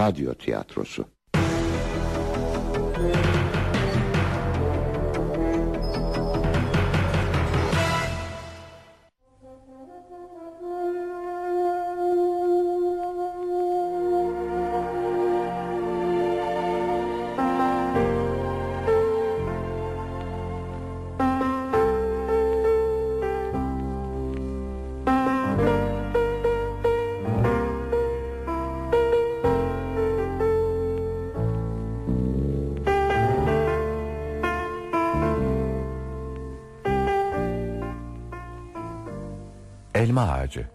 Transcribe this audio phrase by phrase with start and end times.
[0.00, 1.04] radyo tiyatrosu.
[40.10, 40.66] Elma ağacı.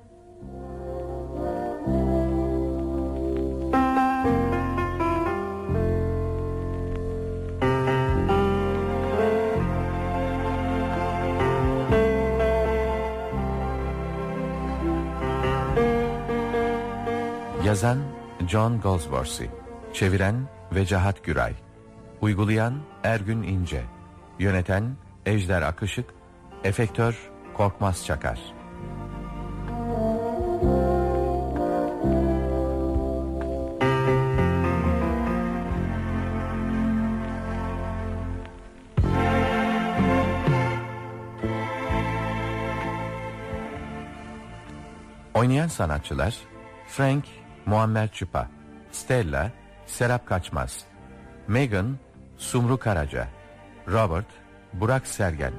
[17.65, 17.97] Yazan
[18.47, 19.49] John Goldsworthy
[19.93, 20.35] Çeviren
[20.75, 21.53] Vecahat Güray
[22.21, 23.83] Uygulayan Ergün İnce
[24.39, 26.09] Yöneten Ejder Akışık
[26.63, 28.64] Efektör Korkmaz Çakar
[45.65, 46.35] Oynayan sanatçılar?
[46.87, 47.25] Frank
[47.65, 48.47] Muammer Çıpa
[48.91, 49.51] Stella
[49.85, 50.85] Serap Kaçmaz
[51.47, 51.97] Megan
[52.37, 53.27] Sumru Karaca
[53.87, 54.25] Robert
[54.73, 55.53] Burak Sergen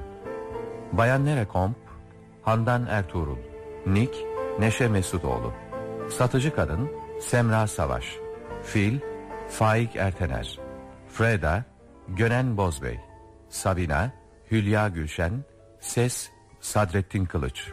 [0.91, 1.75] Bayan Nerekomp
[2.43, 3.37] Handan Ertuğrul
[3.85, 4.17] Nick
[4.59, 5.53] Neşe Mesutoğlu
[6.17, 6.89] Satıcı Kadın
[7.21, 8.15] Semra Savaş
[8.63, 8.99] Fil
[9.49, 10.59] Faik Ertener
[11.09, 11.63] Freda
[12.07, 12.99] Gönen Bozbey
[13.49, 14.11] Sabina
[14.51, 15.43] Hülya Gülşen
[15.79, 17.71] Ses Sadrettin Kılıç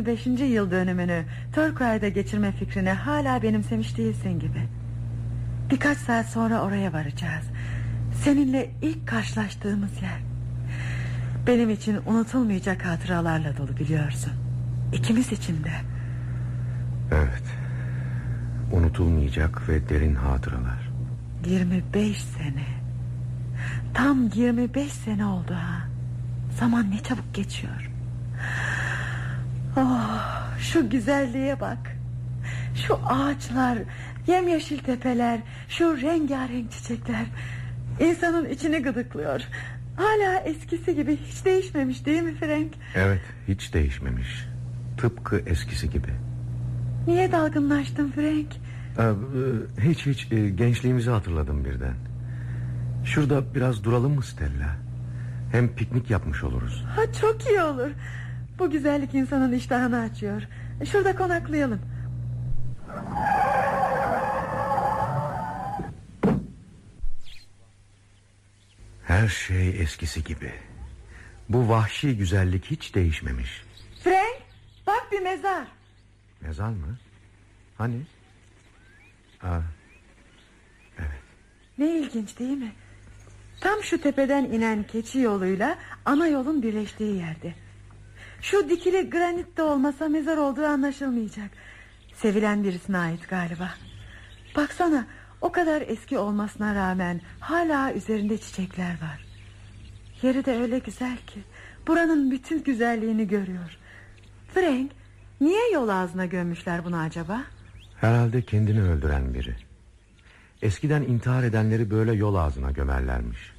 [0.00, 0.26] 25.
[0.26, 4.62] yıl dönümünü Turquoise'da geçirme fikrini hala benimsemiş değilsin gibi.
[5.70, 7.44] Birkaç saat sonra oraya varacağız.
[8.24, 10.20] Seninle ilk karşılaştığımız yer.
[11.46, 14.32] Benim için unutulmayacak hatıralarla dolu biliyorsun.
[14.92, 15.72] İkimiz için de.
[17.12, 17.44] Evet.
[18.72, 20.90] Unutulmayacak ve derin hatıralar.
[21.46, 22.66] 25 sene.
[23.94, 25.88] Tam 25 sene oldu ha.
[26.58, 27.89] Zaman ne çabuk geçiyor.
[29.76, 31.96] Oh, şu güzelliğe bak.
[32.74, 33.78] Şu ağaçlar,
[34.26, 37.26] yemyeşil tepeler, şu rengarenk çiçekler.
[38.00, 39.40] İnsanın içini gıdıklıyor.
[39.96, 42.72] Hala eskisi gibi hiç değişmemiş değil mi Frank?
[42.94, 44.46] Evet, hiç değişmemiş.
[44.98, 46.08] Tıpkı eskisi gibi.
[47.06, 48.46] Niye dalgınlaştın Frank?
[48.98, 51.94] Ee, e, hiç hiç e, gençliğimizi hatırladım birden.
[53.04, 54.76] Şurada biraz duralım mı Stella?
[55.52, 56.84] Hem piknik yapmış oluruz.
[56.96, 57.90] Ha, çok iyi olur.
[58.60, 60.42] Bu güzellik insanın iştahını açıyor.
[60.84, 61.80] Şurada konaklayalım.
[69.04, 70.52] Her şey eskisi gibi.
[71.48, 73.64] Bu vahşi güzellik hiç değişmemiş.
[74.04, 74.42] Frank
[74.86, 75.66] bak bir mezar.
[76.40, 76.98] Mezar mı?
[77.78, 78.00] Hani?
[79.42, 79.60] Aa,
[80.98, 81.22] evet.
[81.78, 82.72] Ne ilginç değil mi?
[83.60, 87.54] Tam şu tepeden inen keçi yoluyla ana yolun birleştiği yerde.
[88.42, 91.50] Şu dikili granit de olmasa mezar olduğu anlaşılmayacak.
[92.14, 93.70] Sevilen birisine ait galiba.
[94.56, 95.06] Baksana
[95.40, 99.26] o kadar eski olmasına rağmen hala üzerinde çiçekler var.
[100.22, 101.40] Yeri de öyle güzel ki
[101.86, 103.78] buranın bütün güzelliğini görüyor.
[104.54, 104.90] Frank
[105.40, 107.42] niye yol ağzına gömmüşler bunu acaba?
[108.00, 109.56] Herhalde kendini öldüren biri.
[110.62, 113.52] Eskiden intihar edenleri böyle yol ağzına gömerlermiş.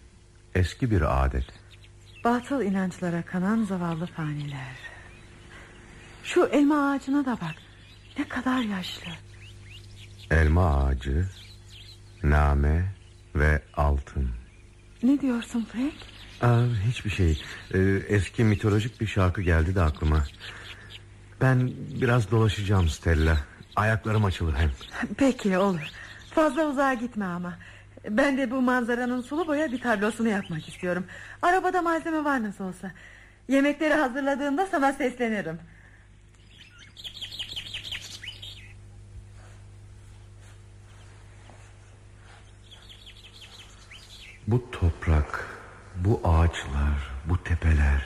[0.55, 1.60] Eski bir adet.
[2.23, 4.75] Batıl inançlara kanan zavallı faniler.
[6.23, 7.55] Şu elma ağacına da bak.
[8.19, 9.11] Ne kadar yaşlı.
[10.31, 11.25] Elma ağacı,
[12.23, 12.85] name
[13.35, 14.29] ve altın.
[15.03, 15.93] Ne diyorsun Frank?
[16.41, 17.41] Aa, hiçbir şey.
[17.73, 20.23] Ee, eski mitolojik bir şarkı geldi de aklıma.
[21.41, 21.71] Ben
[22.01, 23.37] biraz dolaşacağım Stella.
[23.75, 24.71] Ayaklarım açılır hem.
[25.17, 25.87] Peki olur.
[26.35, 27.57] Fazla uzağa gitme ama.
[28.09, 31.05] Ben de bu manzaranın sulu boya bir tablosunu yapmak istiyorum.
[31.41, 32.91] Arabada malzeme var nasıl olsa.
[33.47, 35.59] Yemekleri hazırladığımda sana seslenirim.
[44.47, 45.47] Bu toprak,
[45.95, 48.05] bu ağaçlar, bu tepeler.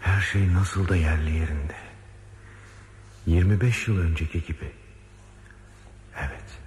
[0.00, 1.74] Her şey nasıl da yerli yerinde.
[3.26, 4.72] 25 yıl önceki gibi.
[6.18, 6.63] Evet.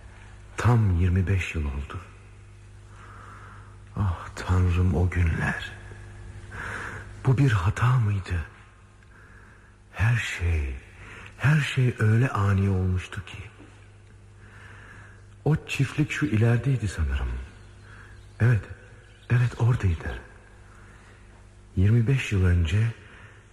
[0.57, 1.99] Tam 25 yıl oldu.
[3.95, 5.71] Ah tanrım o günler.
[7.25, 8.45] Bu bir hata mıydı?
[9.93, 10.75] Her şey,
[11.37, 13.37] her şey öyle ani olmuştu ki.
[15.45, 17.27] O çiftlik şu ilerideydi sanırım.
[18.39, 18.61] Evet,
[19.29, 20.21] evet oradaydı.
[21.75, 22.93] 25 yıl önce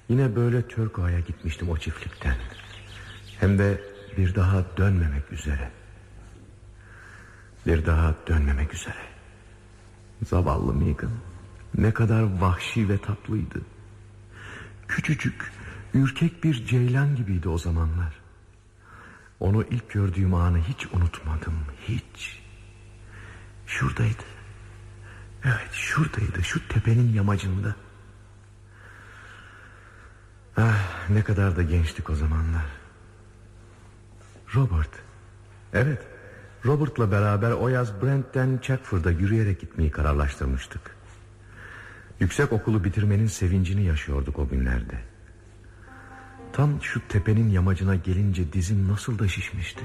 [0.09, 2.37] yine böyle Türko'ya gitmiştim o çiftlikten.
[3.41, 3.81] Hem de
[4.17, 5.71] bir daha dönmemek üzere.
[7.67, 9.05] Bir daha dönmemek üzere.
[10.23, 11.11] Zavallı Megan.
[11.75, 13.61] Ne kadar vahşi ve tatlıydı.
[14.89, 15.53] Küçücük,
[15.95, 18.15] ürkek bir ceylan gibiydi o zamanlar.
[19.41, 21.55] Onu ilk gördüğüm anı hiç unutmadım,
[21.89, 22.41] hiç.
[23.67, 24.23] Şuradaydı.
[25.45, 27.77] Evet, şuradaydı, şu tepenin yamacında.
[30.57, 32.65] Ah, ne kadar da gençtik o zamanlar.
[34.55, 34.91] Robert.
[35.73, 36.03] Evet,
[36.65, 40.81] Robert'la beraber o yaz Brent'ten Chatford'a yürüyerek gitmeyi kararlaştırmıştık.
[42.21, 44.99] Yüksek okulu bitirmenin sevincini yaşıyorduk o günlerde.
[46.53, 49.85] Tam şu tepenin yamacına gelince dizim nasıl da şişmişti.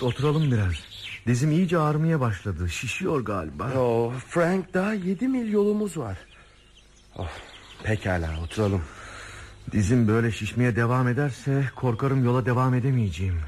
[0.00, 0.72] Of Robert oturalım biraz.
[1.26, 2.68] Dizim iyice ağrımaya başladı.
[2.68, 3.72] Şişiyor galiba.
[3.76, 6.18] Oh, Frank daha yedi mil yolumuz var.
[7.16, 7.28] Oh,
[7.82, 8.82] pekala oturalım.
[9.72, 13.40] Dizim böyle şişmeye devam ederse korkarım yola devam edemeyeceğim.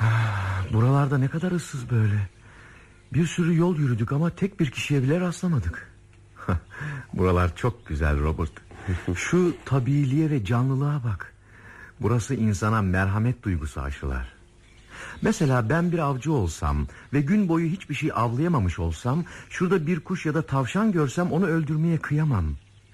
[0.00, 2.28] Ah, Buralarda ne kadar ıssız böyle.
[3.12, 5.92] Bir sürü yol yürüdük ama tek bir kişiye bile rastlamadık.
[7.12, 8.52] Buralar çok güzel Robert.
[9.14, 11.34] Şu tabiiliğe ve canlılığa bak.
[12.00, 14.38] Burası insana merhamet duygusu aşılar.
[15.22, 19.24] Mesela ben bir avcı olsam ve gün boyu hiçbir şey avlayamamış olsam...
[19.50, 22.44] ...şurada bir kuş ya da tavşan görsem onu öldürmeye kıyamam.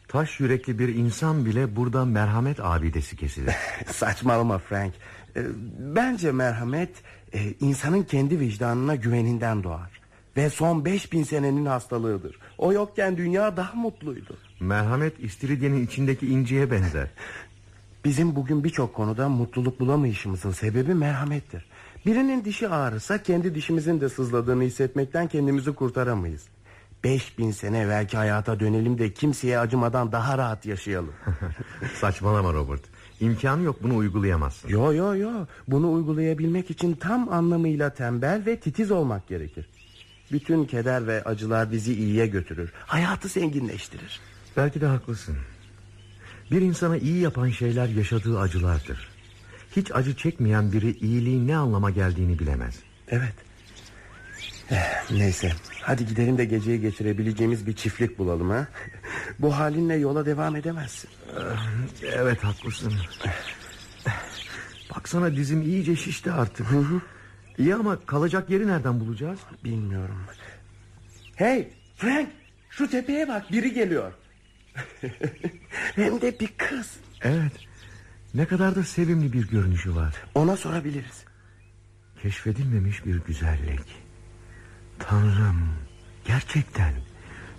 [0.09, 3.55] Taş yürekli bir insan bile burada merhamet abidesi kesilir.
[3.87, 4.95] Saçmalama Frank.
[5.37, 5.43] Ee,
[5.79, 6.91] Bence merhamet
[7.33, 9.91] e, insanın kendi vicdanına güveninden doğar.
[10.37, 12.39] Ve son beş bin senenin hastalığıdır.
[12.59, 14.37] O yokken dünya daha mutluydu.
[14.61, 17.09] merhamet istiridyenin içindeki inciye benzer.
[18.05, 21.65] Bizim bugün birçok konuda mutluluk bulamayışımızın sebebi merhamettir.
[22.07, 26.43] Birinin dişi ağrısa kendi dişimizin de sızladığını hissetmekten kendimizi kurtaramayız.
[27.05, 31.13] Beş bin sene evvelki hayata dönelim de kimseye acımadan daha rahat yaşayalım.
[32.01, 32.81] Saçmalama Robert.
[33.21, 34.69] İmkanı yok bunu uygulayamazsın.
[34.69, 35.31] Yo yo yo
[35.69, 39.69] bunu uygulayabilmek için tam anlamıyla tembel ve titiz olmak gerekir.
[40.33, 42.73] Bütün keder ve acılar bizi iyiye götürür.
[42.87, 44.21] Hayatı zenginleştirir.
[44.57, 45.37] Belki de haklısın.
[46.51, 49.09] Bir insana iyi yapan şeyler yaşadığı acılardır.
[49.77, 52.79] Hiç acı çekmeyen biri iyiliğin ne anlama geldiğini bilemez.
[53.09, 53.35] Evet.
[54.71, 55.53] Eh, Neyse
[55.83, 58.67] hadi gidelim de geceyi geçirebileceğimiz bir çiftlik bulalım ha.
[59.39, 61.11] Bu halinle yola devam edemezsin.
[62.03, 62.93] Evet haklısın.
[64.97, 66.67] Baksana dizim iyice şişti artık.
[67.59, 69.39] İyi ama kalacak yeri nereden bulacağız?
[69.65, 70.19] Bilmiyorum.
[71.37, 72.29] Hey Frank
[72.71, 74.13] şu tepeye bak biri geliyor.
[75.95, 76.97] Hem de bir kız.
[77.23, 77.53] Evet.
[78.35, 80.15] Ne kadar da sevimli bir görünüşü var.
[80.35, 81.25] Ona sorabiliriz.
[82.23, 84.05] Keşfedilmemiş bir güzellik.
[84.99, 85.69] Tanrım.
[86.25, 86.93] Gerçekten.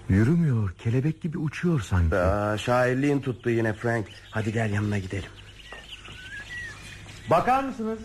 [0.10, 0.72] Yürümüyor.
[0.72, 2.16] Kelebek gibi uçuyor sanki.
[2.16, 4.08] Aa, şairliğin tuttu yine Frank.
[4.32, 5.30] Hadi gel yanına gidelim.
[7.30, 8.00] Bakar mısınız?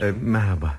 [0.00, 0.78] E, merhaba.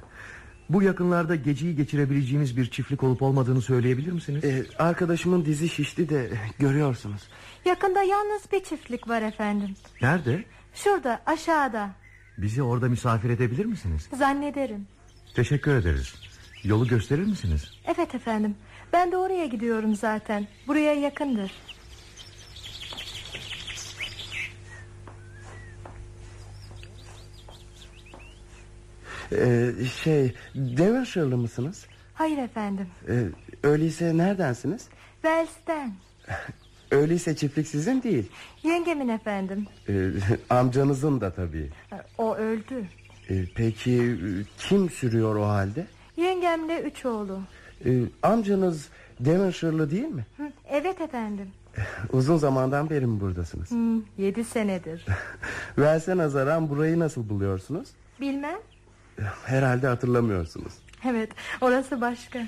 [0.74, 4.44] Bu yakınlarda geceyi geçirebileceğimiz bir çiftlik olup olmadığını söyleyebilir misiniz?
[4.44, 7.22] Ee, arkadaşımın dizi şişti de görüyorsunuz.
[7.66, 9.76] Yakında yalnız bir çiftlik var efendim.
[10.02, 10.44] Nerede?
[10.74, 11.90] Şurada aşağıda
[12.38, 14.08] Bizi orada misafir edebilir misiniz?
[14.18, 14.88] zannederim.
[15.36, 16.16] Teşekkür ederiz.
[16.64, 17.72] Yolu gösterir misiniz?
[17.96, 18.56] Evet efendim.
[18.94, 20.48] Ben de oraya gidiyorum zaten.
[20.68, 21.52] Buraya yakındır.
[29.32, 29.72] Ee,
[30.04, 31.86] şey Devonshire'lı mısınız?
[32.14, 32.88] Hayır efendim.
[33.10, 33.24] Ee,
[33.64, 34.88] öyleyse neredensiniz?
[35.22, 35.94] Wells'ten.
[36.92, 38.32] Öyleyse çiftlik sizin değil.
[38.64, 39.66] Yengemin efendim.
[39.90, 40.10] Ee,
[40.50, 41.70] amcanızın da tabii.
[42.18, 42.86] O öldü.
[43.30, 44.18] Ee, peki
[44.58, 45.86] kim sürüyor o halde?
[46.18, 47.40] Yengemle üç oğlu.
[47.86, 50.26] Ee, amcanız Devonshire'lı değil mi?
[50.38, 51.48] Hı, evet efendim.
[52.14, 53.72] Uzun zamandan beri mi buradasınız?
[53.72, 55.06] Hı, yedi senedir.
[55.78, 57.90] Verse nazaran burayı nasıl buluyorsunuz?
[58.22, 58.60] Bilmem.
[59.46, 60.74] Herhalde hatırlamıyorsunuz.
[61.06, 62.48] Evet orası başka.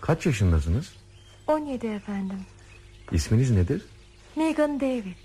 [0.00, 0.92] Kaç yaşındasınız?
[1.46, 2.38] 17 efendim.
[3.12, 3.82] İsminiz nedir?
[4.36, 5.16] Megan David.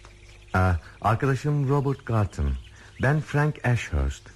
[0.54, 2.54] Aa, arkadaşım Robert Garton.
[3.02, 4.30] Ben Frank Ashurst.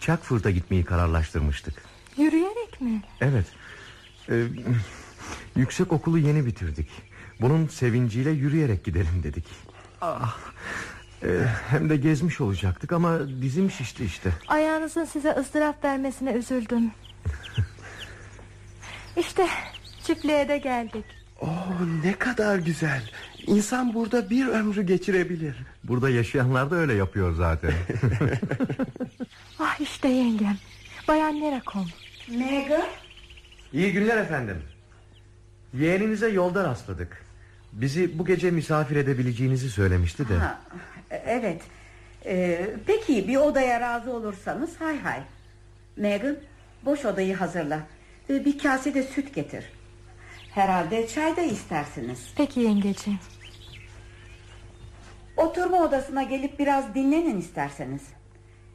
[0.00, 1.82] Chuckford'a gitmeyi kararlaştırmıştık.
[2.16, 3.02] Yürüyerek mi?
[3.20, 3.46] Evet.
[4.30, 4.44] Ee,
[5.56, 6.88] yüksek okulu yeni bitirdik.
[7.40, 9.44] Bunun sevinciyle yürüyerek gidelim dedik.
[10.00, 10.36] Ah,
[11.22, 11.28] Ee,
[11.70, 14.30] hem de gezmiş olacaktık ama dizim şişti işte.
[14.48, 16.90] Ayağınızın size ızdırap vermesine üzüldüm.
[19.16, 19.46] işte
[20.04, 21.04] çiftliğe de geldik.
[21.40, 21.68] Oh,
[22.04, 23.10] ne kadar güzel.
[23.46, 25.56] İnsan burada bir ömrü geçirebilir.
[25.84, 27.72] Burada yaşayanlar da öyle yapıyor zaten.
[29.58, 30.56] Ah işte yengem.
[31.08, 31.86] Bayan Nerakom.
[32.28, 32.82] Megan
[33.72, 34.56] İyi günler efendim.
[35.74, 37.24] Yeğeninize yolda rastladık.
[37.72, 40.34] Bizi bu gece misafir edebileceğinizi söylemişti de.
[40.34, 40.60] Ha,
[41.10, 41.62] evet.
[42.24, 45.20] Ee, peki bir odaya razı olursanız hay hay.
[45.96, 46.36] Megan
[46.84, 47.80] boş odayı hazırla.
[48.30, 49.64] Ve bir kase de süt getir.
[50.50, 52.32] Herhalde çay da istersiniz.
[52.36, 53.18] Peki yengeciğim.
[55.36, 58.02] Oturma odasına gelip biraz dinlenin isterseniz.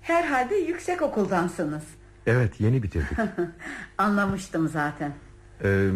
[0.01, 1.83] Herhalde yüksek okuldansınız.
[2.27, 3.17] Evet yeni bitirdik.
[3.97, 5.13] Anlamıştım zaten.
[5.63, 5.89] Ee,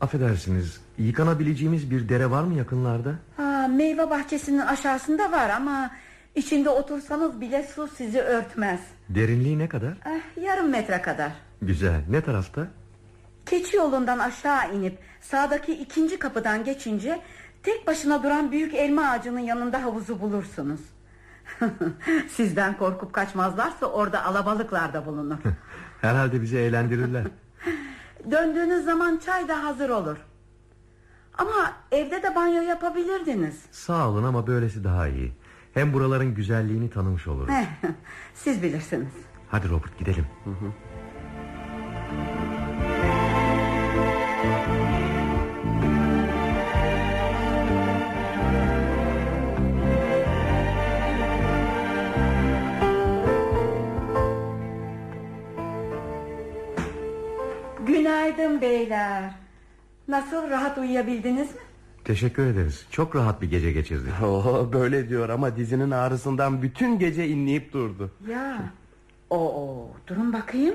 [0.00, 3.14] affedersiniz yıkanabileceğimiz bir dere var mı yakınlarda?
[3.36, 5.90] Ha, meyve bahçesinin aşağısında var ama...
[6.34, 8.80] ...içinde otursanız bile su sizi örtmez.
[9.08, 9.90] Derinliği ne kadar?
[9.90, 11.32] Eh, yarım metre kadar.
[11.62, 12.66] Güzel ne tarafta?
[13.46, 17.20] Keçi yolundan aşağı inip sağdaki ikinci kapıdan geçince
[17.62, 20.80] tek başına duran büyük elma ağacının yanında havuzu bulursunuz.
[22.28, 25.38] Sizden korkup kaçmazlarsa orada alabalıklar da bulunur.
[26.00, 27.24] Herhalde bizi eğlendirirler.
[28.30, 30.16] Döndüğünüz zaman çay da hazır olur.
[31.38, 33.62] Ama evde de banyo yapabilirdiniz.
[33.70, 35.32] Sağ olun ama böylesi daha iyi.
[35.74, 37.54] Hem buraların güzelliğini tanımış oluruz.
[38.34, 39.12] Siz bilirsiniz.
[39.50, 40.26] Hadi Robert gidelim.
[58.06, 59.34] Günaydın beyler.
[60.08, 61.60] Nasıl rahat uyuyabildiniz mi?
[62.04, 62.86] Teşekkür ederiz.
[62.90, 64.12] Çok rahat bir gece geçirdik.
[64.22, 68.10] Oh, böyle diyor ama dizinin ağrısından bütün gece inleyip durdu.
[68.28, 68.58] Ya.
[69.30, 70.74] Oo, durun bakayım.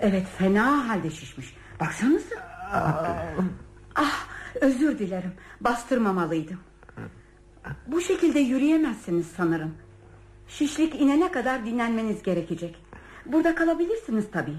[0.00, 1.56] Evet, fena halde şişmiş.
[1.80, 2.36] Baksanıza.
[3.94, 4.26] ah,
[4.60, 5.32] özür dilerim.
[5.60, 6.58] Bastırmamalıydım.
[7.86, 9.74] Bu şekilde yürüyemezsiniz sanırım.
[10.48, 12.85] Şişlik inene kadar dinlenmeniz gerekecek.
[13.32, 14.56] Burada kalabilirsiniz tabii.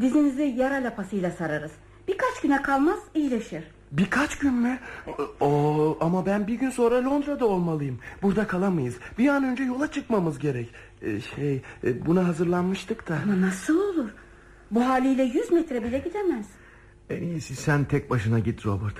[0.00, 1.72] Dizinizi yara lapasıyla sararız.
[2.08, 3.64] Birkaç güne kalmaz iyileşir.
[3.92, 4.78] Birkaç gün mü?
[5.40, 7.98] Oo, ama ben bir gün sonra Londra'da olmalıyım.
[8.22, 8.94] Burada kalamayız.
[9.18, 10.70] Bir an önce yola çıkmamız gerek.
[11.02, 13.18] Ee, şey, e, buna hazırlanmıştık da.
[13.24, 14.10] Ama nasıl olur?
[14.70, 16.46] Bu haliyle yüz metre bile gidemez.
[17.10, 18.94] En iyisi sen tek başına git Robert.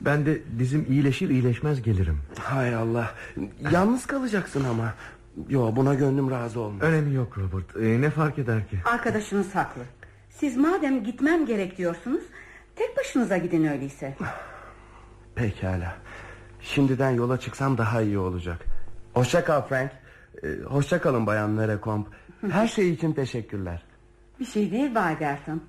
[0.00, 2.18] Ben de dizim iyileşir iyileşmez gelirim.
[2.38, 3.14] Hay Allah.
[3.72, 4.94] Yalnız kalacaksın ama.
[5.48, 6.82] Yo, buna gönlüm razı olmaz.
[6.82, 7.76] Önemi yok Robert.
[7.76, 8.78] Ee, ne fark eder ki?
[8.84, 9.82] Arkadaşınız haklı.
[10.30, 12.22] Siz madem gitmem gerek diyorsunuz...
[12.76, 14.16] ...tek başınıza gidin öyleyse.
[15.34, 15.96] Pekala.
[16.60, 18.64] Şimdiden yola çıksam daha iyi olacak.
[19.14, 19.90] Hoşça kal Frank.
[20.42, 22.08] Ee, hoşça kalın Bayan Nerekomp.
[22.50, 23.82] Her şey için teşekkürler.
[24.40, 25.62] Bir şey değil Bay Gerton.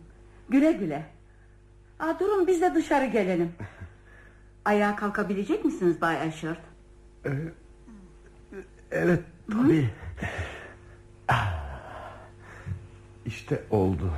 [0.50, 1.06] Güle güle.
[2.00, 3.52] Aa, durun biz de dışarı gelelim.
[4.66, 6.56] Ayağa kalkabilecek misiniz Bay Ashford?
[8.92, 9.90] Evet tabii.
[11.28, 11.54] Ah.
[13.26, 14.12] İşte oldu.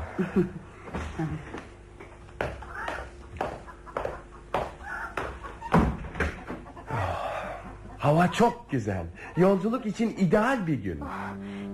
[7.97, 9.05] Hava çok güzel.
[9.37, 10.99] Yolculuk için ideal bir gün.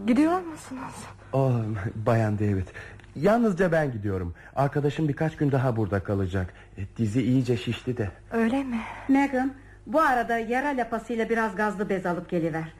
[0.07, 0.93] Gidiyor musunuz?
[1.33, 1.51] Oh,
[1.95, 2.67] Bayan David.
[3.15, 4.33] Yalnızca ben gidiyorum.
[4.55, 6.53] Arkadaşım birkaç gün daha burada kalacak.
[6.77, 8.11] E, Dizi iyice şişti de.
[8.31, 8.79] Öyle mi?
[9.09, 9.53] Megan
[9.87, 12.73] bu arada yara lapasıyla biraz gazlı bez alıp geliver.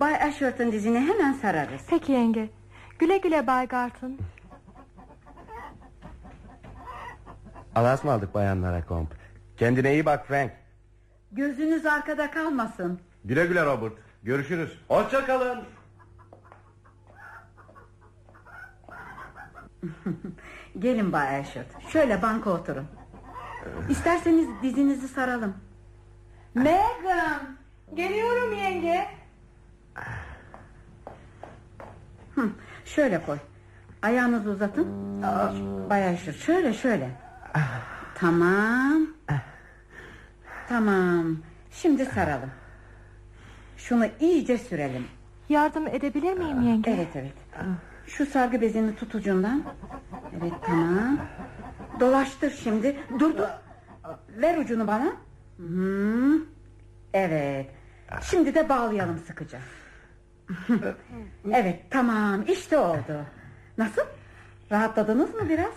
[0.00, 1.82] Bay Ashford'un dizini hemen sararız.
[1.90, 2.50] Peki yenge.
[2.98, 4.18] Güle güle Bay Garton.
[7.74, 9.14] Allah'a ısmarladık bayanlara komp.
[9.56, 10.52] Kendine iyi bak Frank.
[11.32, 13.00] Gözünüz arkada kalmasın.
[13.24, 13.92] Güle güle Robert.
[14.22, 14.78] Görüşürüz.
[14.88, 15.64] Hoşça kalın.
[20.78, 21.90] Gelin Bay Ashford.
[21.92, 22.86] Şöyle banka oturun.
[23.88, 25.56] İsterseniz dizinizi saralım.
[26.54, 27.56] Megan!
[27.94, 29.19] Geliyorum yenge.
[32.34, 32.48] Hı,
[32.84, 33.38] şöyle koy.
[34.02, 35.22] Ayağınızı uzatın.
[35.22, 35.52] Aa,
[35.90, 37.10] Bay Ashford şöyle şöyle.
[38.14, 39.06] Tamam.
[40.68, 41.36] Tamam.
[41.70, 42.50] Şimdi saralım.
[43.76, 45.06] Şunu iyice sürelim.
[45.48, 46.90] Yardım edebilir miyim yenge?
[46.90, 47.34] Evet evet.
[48.06, 49.62] Şu sargı bezini tut ucundan.
[50.38, 51.18] Evet tamam.
[52.00, 52.96] Dolaştır şimdi.
[53.18, 53.48] Dur dur.
[54.28, 55.12] Ver ucunu bana.
[55.56, 56.38] Hı.
[57.14, 57.70] Evet.
[58.22, 59.58] Şimdi de bağlayalım sıkıca.
[61.52, 63.24] Evet tamam işte oldu.
[63.78, 64.02] Nasıl?
[64.72, 65.72] Rahatladınız mı biraz?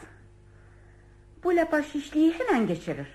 [1.44, 3.08] Bu lapa şişliği hemen geçirir.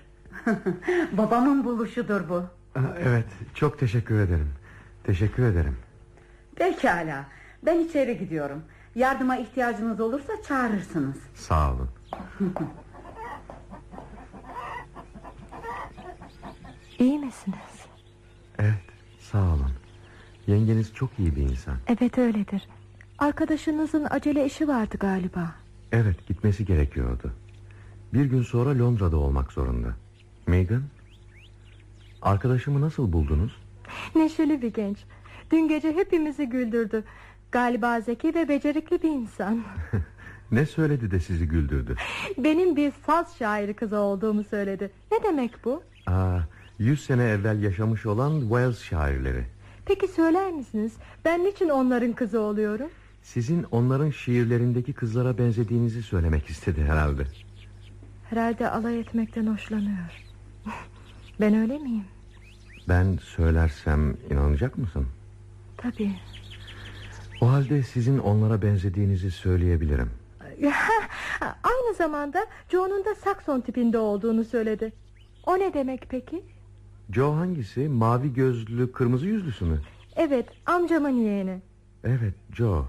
[1.11, 2.43] Babamın buluşudur bu.
[2.99, 3.25] Evet
[3.55, 4.53] çok teşekkür ederim.
[5.03, 5.77] Teşekkür ederim.
[6.55, 7.25] Pekala.
[7.63, 8.63] Ben içeri gidiyorum.
[8.95, 11.17] Yardıma ihtiyacınız olursa çağırırsınız.
[11.35, 11.89] Sağ olun.
[16.99, 17.85] İyi misiniz?
[18.59, 18.73] Evet
[19.19, 19.78] sağ olun.
[20.49, 21.75] Yengeniz çok iyi bir insan.
[21.87, 22.67] Evet öyledir.
[23.19, 25.55] Arkadaşınızın acele işi vardı galiba.
[25.91, 27.31] Evet gitmesi gerekiyordu.
[28.13, 29.87] Bir gün sonra Londra'da olmak zorunda.
[30.47, 30.81] Megan,
[32.21, 33.55] arkadaşımı nasıl buldunuz?
[34.15, 34.97] Neşeli bir genç.
[35.51, 37.03] Dün gece hepimizi güldürdü.
[37.51, 39.63] Galiba zeki ve becerikli bir insan.
[40.51, 41.95] Ne söyledi de sizi güldürdü?
[42.37, 44.91] Benim bir saz şairi kızı olduğumu söyledi.
[45.11, 45.83] Ne demek bu?
[46.07, 46.39] Aa,
[46.79, 49.45] yüz sene evvel yaşamış olan Wales şairleri.
[49.89, 50.93] Peki söyler misiniz?
[51.25, 52.89] Ben niçin onların kızı oluyorum?
[53.21, 57.23] Sizin onların şiirlerindeki kızlara benzediğinizi söylemek istedi herhalde.
[58.29, 60.25] Herhalde alay etmekten hoşlanıyor.
[61.39, 62.03] ben öyle miyim?
[62.89, 65.07] Ben söylersem inanacak mısın?
[65.77, 66.11] Tabii.
[67.41, 70.11] O halde sizin onlara benzediğinizi söyleyebilirim.
[71.41, 74.93] Aynı zamanda Joe'nun da Saxon tipinde olduğunu söyledi.
[75.45, 76.43] O ne demek peki?
[77.11, 77.89] Joe hangisi?
[77.89, 79.79] Mavi gözlü, kırmızı yüzlüsü mü?
[80.15, 81.61] Evet, amcamın yeğeni.
[82.03, 82.85] Evet, Joe.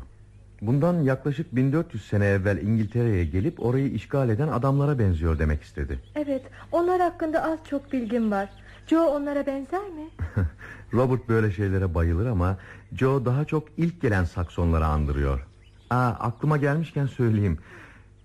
[0.63, 5.99] Bundan yaklaşık 1400 sene evvel İngiltere'ye gelip orayı işgal eden adamlara benziyor demek istedi.
[6.15, 8.49] Evet, onlar hakkında az çok bilgim var.
[8.87, 10.09] Joe onlara benzer mi?
[10.95, 12.57] Robert böyle şeylere bayılır ama
[12.99, 15.47] Joe daha çok ilk gelen Saksonları andırıyor.
[15.91, 17.59] Aa, aklıma gelmişken söyleyeyim.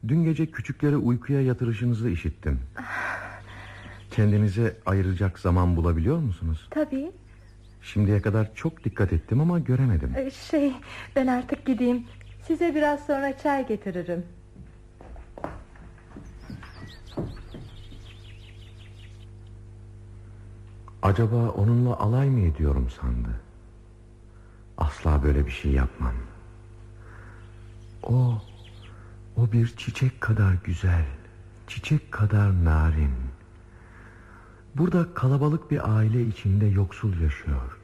[0.08, 2.60] Dün gece küçükleri uykuya yatırışınızı işittim.
[4.15, 6.67] Kendinize ayıracak zaman bulabiliyor musunuz?
[6.71, 7.12] Tabii.
[7.82, 10.13] Şimdiye kadar çok dikkat ettim ama göremedim.
[10.17, 10.73] Ee, Şey,
[11.15, 12.04] ben artık gideyim.
[12.47, 14.25] Size biraz sonra çay getiririm.
[21.01, 23.30] Acaba onunla alay mı ediyorum sandı?
[24.78, 26.15] Asla böyle bir şey yapmam.
[28.04, 28.41] O,
[29.38, 31.06] o bir çiçek kadar güzel,
[31.67, 33.35] çiçek kadar narin.
[34.76, 37.78] Burada kalabalık bir aile içinde yoksul yaşıyor.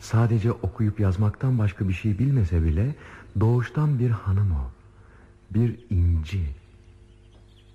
[0.00, 2.94] Sadece okuyup yazmaktan başka bir şey bilmese bile
[3.40, 4.70] doğuştan bir hanım o.
[5.50, 6.42] Bir inci.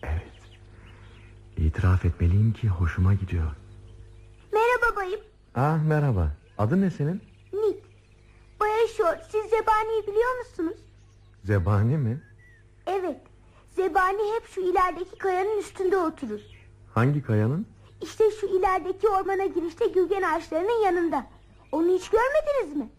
[0.03, 0.31] Evet.
[1.57, 3.51] İtiraf etmeliyim ki hoşuma gidiyor.
[4.53, 5.19] Merhaba bayım.
[5.55, 6.31] Ah merhaba.
[6.57, 7.21] Adın ne senin?
[7.53, 7.79] Nick.
[8.59, 10.77] Bay Short siz Zebani'yi biliyor musunuz?
[11.43, 12.21] Zebani mi?
[12.87, 13.21] Evet.
[13.75, 16.39] Zebani hep şu ilerideki kayanın üstünde oturur.
[16.93, 17.65] Hangi kayanın?
[18.01, 21.25] İşte şu ilerideki ormana girişte gülgen ağaçlarının yanında.
[21.71, 22.89] Onu hiç görmediniz mi?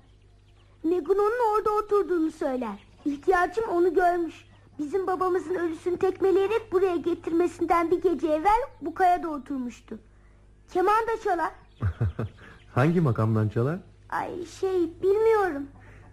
[0.84, 2.86] Megun onun orada oturduğunu söyler.
[3.04, 4.34] İhtiyacım onu görmüş.
[4.78, 9.98] Bizim babamızın ölüsünü tekmeleyerek buraya getirmesinden bir gece evvel bu kayada oturmuştu.
[10.72, 11.50] Keman da çalar.
[12.74, 13.78] Hangi makamdan çalar?
[14.10, 15.66] Ay şey bilmiyorum.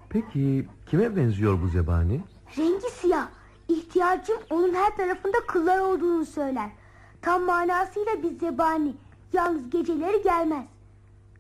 [0.10, 2.22] Peki kime benziyor bu zebani?
[2.58, 3.28] Rengi siyah.
[3.70, 6.70] İhtiyacım onun her tarafında kıllar olduğunu söyler.
[7.26, 8.94] Tam manasıyla bir zebani.
[9.34, 10.66] Yalnız geceleri gelmez.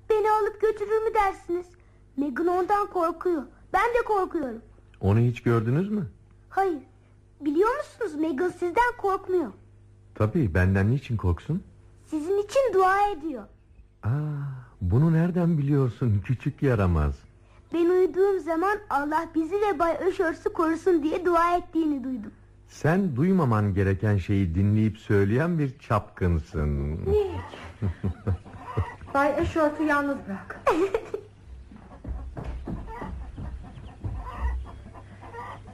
[0.10, 1.66] Beni alıp götürür mü dersiniz?
[2.18, 3.44] Megan ondan korkuyor.
[3.74, 4.62] Ben de korkuyorum.
[5.02, 6.08] Onu hiç gördünüz mü?
[6.50, 6.78] Hayır.
[7.42, 9.52] Biliyor musunuz Megan sizden korkmuyor.
[10.16, 11.64] Tabii benden niçin korksun?
[12.06, 13.44] Sizin için dua ediyor.
[14.04, 14.10] Aa,
[14.82, 17.16] bunu nereden biliyorsun küçük yaramaz?
[17.74, 22.32] Ben uyuduğum zaman Allah bizi ve Bay Öşörs'ü korusun diye dua ettiğini duydum.
[22.68, 27.00] Sen duymaman gereken şeyi dinleyip söyleyen bir çapkınsın.
[29.14, 30.60] Bay Eşort'u yalnız bırak.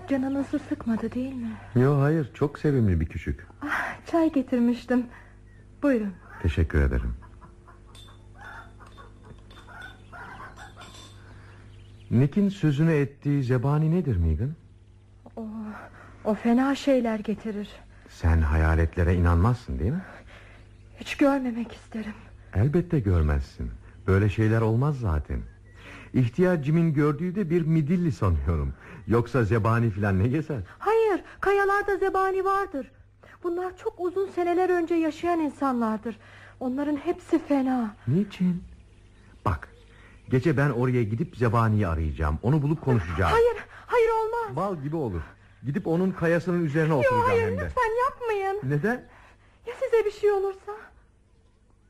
[0.10, 1.52] Canınızı sıkmadı değil mi?
[1.76, 3.48] Yo hayır çok sevimli bir küçük.
[3.62, 5.06] Ah, çay getirmiştim.
[5.84, 6.14] Buyurun.
[6.42, 7.14] Teşekkür ederim.
[12.12, 14.52] Nick'in sözünü ettiği zebani nedir Megan?
[15.36, 15.46] O,
[16.26, 17.70] o fena şeyler getirir.
[18.10, 20.02] Sen hayaletlere inanmazsın değil mi?
[21.00, 22.14] Hiç görmemek isterim.
[22.56, 23.72] Elbette görmezsin.
[24.08, 25.40] Böyle şeyler olmaz zaten.
[26.14, 28.74] İhtiyar Jim'in gördüğü de bir midilli sanıyorum.
[29.08, 30.60] Yoksa zebani filan ne gezer?
[30.80, 32.92] Hayır, kayalarda zebani vardır.
[33.44, 36.18] Bunlar çok uzun seneler önce yaşayan insanlardır.
[36.60, 37.96] Onların hepsi fena.
[38.08, 38.64] Niçin?
[39.46, 39.68] Bak
[40.32, 42.40] Gece ben oraya gidip zebaniyi arayacağım.
[42.44, 43.32] Onu bulup konuşacağım.
[43.32, 43.58] Hayır,
[43.88, 44.56] hayır olmaz.
[44.56, 45.22] Bal gibi olur.
[45.66, 47.66] Gidip onun kayasının üzerine oturacağım hayır hem de.
[47.66, 48.60] lütfen yapmayın.
[48.64, 49.08] Neden?
[49.68, 50.72] Ya size bir şey olursa?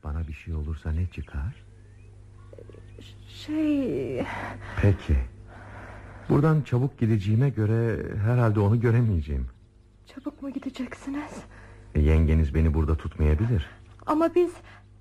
[0.04, 1.64] Bana bir şey olursa ne çıkar?
[3.28, 4.24] Şey...
[4.82, 5.16] Peki.
[6.28, 9.46] Buradan çabuk gideceğime göre herhalde onu göremeyeceğim.
[10.06, 11.32] Çabuk mu gideceksiniz?
[11.94, 13.70] E, yengeniz beni burada tutmayabilir.
[14.06, 14.52] Ama biz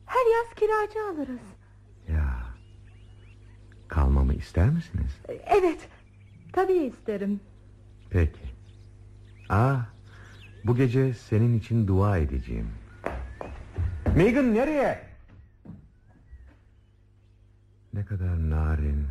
[0.06, 1.42] her yaz kiracı alırız.
[2.10, 2.44] Ya.
[3.88, 5.18] Kalmamı ister misiniz?
[5.28, 5.90] Evet,
[6.54, 7.40] tabii isterim.
[8.10, 8.40] Peki.
[9.52, 9.80] Aa,
[10.64, 12.68] bu gece senin için dua edeceğim.
[14.16, 15.04] Megan nereye?
[17.94, 19.08] Ne kadar narin,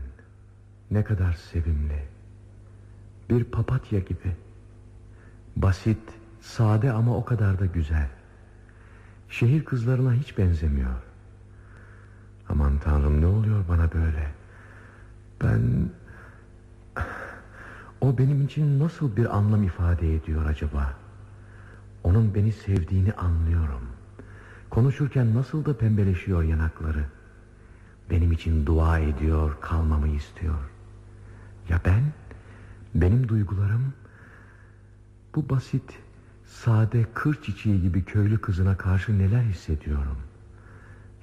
[0.90, 2.02] ne kadar sevimli.
[3.30, 4.36] Bir papatya gibi.
[5.56, 6.02] Basit,
[6.40, 8.08] sade ama o kadar da güzel.
[9.28, 11.02] Şehir kızlarına hiç benzemiyor.
[12.48, 14.30] Aman tanrım ne oluyor bana böyle?
[15.42, 15.90] Ben...
[18.00, 20.92] O benim için nasıl bir anlam ifade ediyor acaba?
[22.04, 23.82] Onun beni sevdiğini anlıyorum.
[24.70, 27.04] Konuşurken nasıl da pembeleşiyor yanakları.
[28.10, 30.58] Benim için dua ediyor, kalmamı istiyor.
[31.68, 32.02] Ya ben?
[32.94, 33.92] Benim duygularım
[35.34, 35.98] bu basit,
[36.46, 40.18] sade kır çiçeği gibi köylü kızına karşı neler hissediyorum?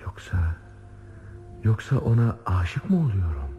[0.06, 0.56] Yoksa
[1.64, 3.57] yoksa ona aşık mı oluyorum?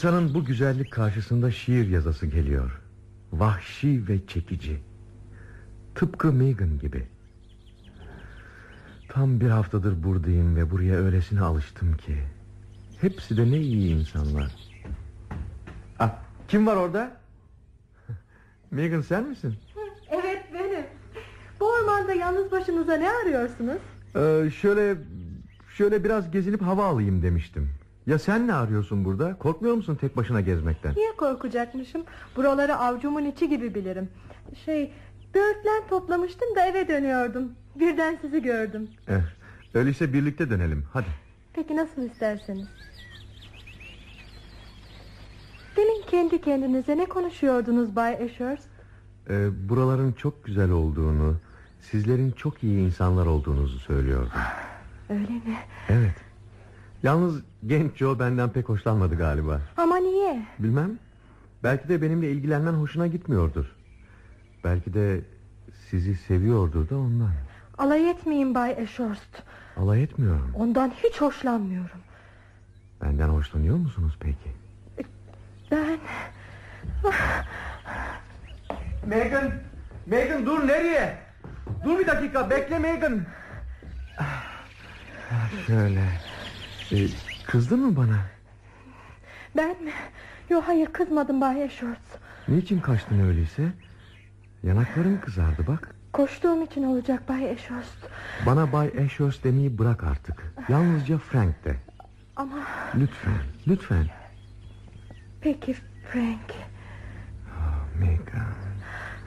[0.00, 2.80] İnsanın bu güzellik karşısında şiir yazası geliyor.
[3.32, 4.80] Vahşi ve çekici.
[5.94, 7.06] Tıpkı Megan gibi.
[9.08, 12.18] Tam bir haftadır buradayım ve buraya öylesine alıştım ki.
[13.00, 14.52] Hepsi de ne iyi insanlar.
[15.98, 16.14] Ah,
[16.48, 17.16] kim var orada?
[18.70, 19.54] Megan sen misin?
[20.10, 20.84] Evet benim.
[21.60, 23.78] Bu ormanda yalnız başınıza ne arıyorsunuz?
[24.16, 24.96] Ee, şöyle
[25.76, 27.79] şöyle biraz gezinip hava alayım demiştim.
[28.06, 29.38] Ya sen ne arıyorsun burada?
[29.38, 30.94] Korkmuyor musun tek başına gezmekten?
[30.96, 32.02] Niye korkacakmışım?
[32.36, 34.08] Buraları avcumun içi gibi bilirim.
[34.64, 34.92] Şey,
[35.34, 37.52] böğürtlen toplamıştım da eve dönüyordum.
[37.76, 38.88] Birden sizi gördüm.
[39.08, 39.20] Eh,
[39.74, 40.84] öyleyse birlikte dönelim.
[40.92, 41.06] Hadi.
[41.52, 42.68] Peki nasıl isterseniz.
[45.76, 48.68] Demin kendi kendinize ne konuşuyordunuz Bay Ashurst?
[49.30, 51.36] Ee, buraların çok güzel olduğunu,
[51.80, 54.32] sizlerin çok iyi insanlar olduğunuzu söylüyordum.
[55.10, 55.58] Öyle mi?
[55.88, 56.14] Evet.
[57.02, 59.60] Yalnız genç Joe benden pek hoşlanmadı galiba.
[59.76, 60.46] Ama niye?
[60.58, 60.98] Bilmem.
[61.62, 63.64] Belki de benimle ilgilenmen hoşuna gitmiyordur.
[64.64, 65.20] Belki de
[65.90, 67.30] sizi seviyordur da ondan.
[67.78, 69.42] Alay etmeyin Bay Ashurst.
[69.76, 70.52] Alay etmiyorum.
[70.54, 72.00] Ondan hiç hoşlanmıyorum.
[73.02, 74.50] Benden hoşlanıyor musunuz peki?
[75.70, 75.98] Ben...
[79.06, 79.52] Megan,
[80.06, 81.18] Megan dur nereye?
[81.84, 83.20] Dur bir dakika bekle Megan.
[84.18, 86.02] Ah, Şöyle.
[86.92, 87.06] Ee,
[87.46, 88.16] kızdın mı bana?
[89.56, 89.92] Ben mi?
[90.50, 92.18] Yok hayır kızmadım Bay Ashurst.
[92.48, 93.62] Niçin kaçtın öyleyse?
[94.62, 95.94] Yanakların kızardı bak.
[96.12, 98.06] Koştuğum için olacak Bay Ashurst.
[98.46, 100.54] Bana Bay Ashurst demeyi bırak artık.
[100.68, 101.76] Yalnızca Frank de.
[102.36, 102.56] Ama
[102.94, 104.06] Lütfen, lütfen.
[105.40, 105.76] peki
[106.12, 106.54] Frank.
[107.98, 108.54] Megan,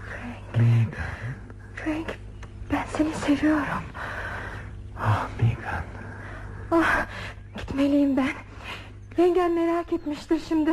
[0.10, 0.58] Frank.
[0.58, 1.14] Megan,
[1.76, 2.08] Frank
[2.72, 3.84] ben seni seviyorum.
[5.00, 5.84] ah Megan.
[6.72, 7.06] Ah,
[7.58, 8.32] gitmeliyim ben.
[9.18, 10.72] Yengem merak etmiştir şimdi.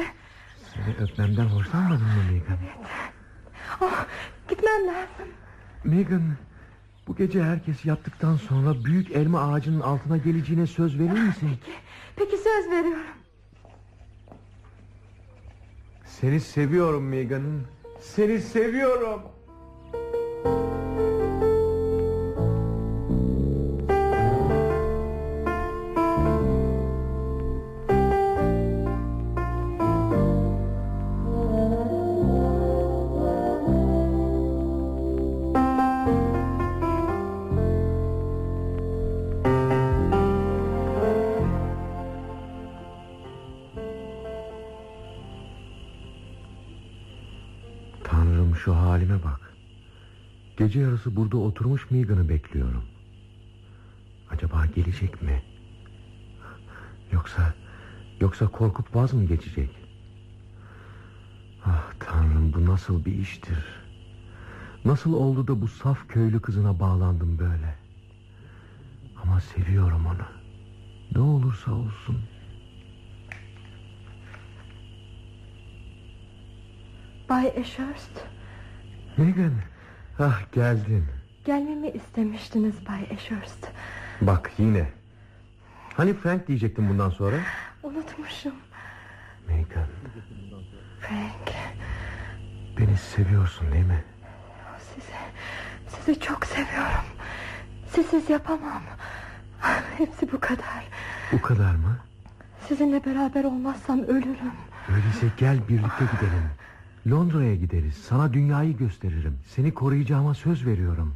[0.74, 2.58] Seni öpmemden hoşlanmadın mı Megan?
[3.80, 4.06] Ah,
[4.48, 5.28] gitmem lazım.
[5.84, 6.22] Megan,
[7.06, 11.50] bu gece herkes yattıktan sonra büyük elma ağacının altına geleceğine söz verir misin?
[12.16, 13.02] Peki söz veriyorum.
[16.04, 17.42] Seni seviyorum Megan.
[18.00, 19.22] Seni seviyorum.
[50.70, 52.84] Gece yarısı burada oturmuş Megan'ı bekliyorum.
[54.30, 55.42] Acaba gelecek mi?
[57.12, 57.54] Yoksa
[58.20, 59.70] Yoksa korkup vaz mı geçecek?
[61.64, 63.58] Ah tanrım bu nasıl bir iştir?
[64.84, 67.74] Nasıl oldu da bu saf köylü kızına bağlandım böyle?
[69.22, 70.26] Ama seviyorum onu.
[71.14, 72.16] Ne olursa olsun.
[77.28, 78.26] Bay Ashurst
[79.16, 79.52] Megan,
[80.20, 81.04] ah geldin.
[81.44, 83.66] gelmemi istemiştiniz Bay Ashurst.
[84.20, 84.88] Bak yine.
[85.96, 87.36] Hani Frank diyecektim bundan sonra?
[87.82, 88.54] Unutmuşum.
[89.48, 89.86] Megan,
[91.00, 91.54] Frank
[92.78, 94.04] beni seviyorsun değil mi?
[94.94, 95.12] sizi,
[95.88, 97.04] sizi çok seviyorum.
[97.88, 98.82] Sizsiz yapamam.
[99.98, 100.84] Hepsi bu kadar.
[101.32, 101.96] Bu kadar mı?
[102.68, 104.52] Sizinle beraber olmazsam ölürüm.
[104.88, 106.50] Öyleyse gel birlikte gidelim.
[107.10, 107.94] Londra'ya gideriz.
[107.94, 109.38] Sana dünyayı gösteririm.
[109.46, 111.14] Seni koruyacağıma söz veriyorum.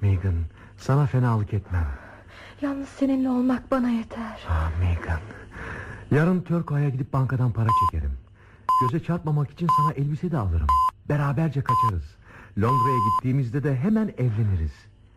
[0.00, 0.34] Megan,
[0.76, 1.86] sana fenalık etmem.
[2.62, 4.40] Yalnız seninle olmak bana yeter.
[4.48, 5.20] Ah Megan.
[6.10, 8.12] Yarın Turko'ya gidip bankadan para çekerim.
[8.80, 10.66] Göze çarpmamak için sana elbise de alırım.
[11.08, 12.16] Beraberce kaçarız.
[12.58, 14.72] Londra'ya gittiğimizde de hemen evleniriz.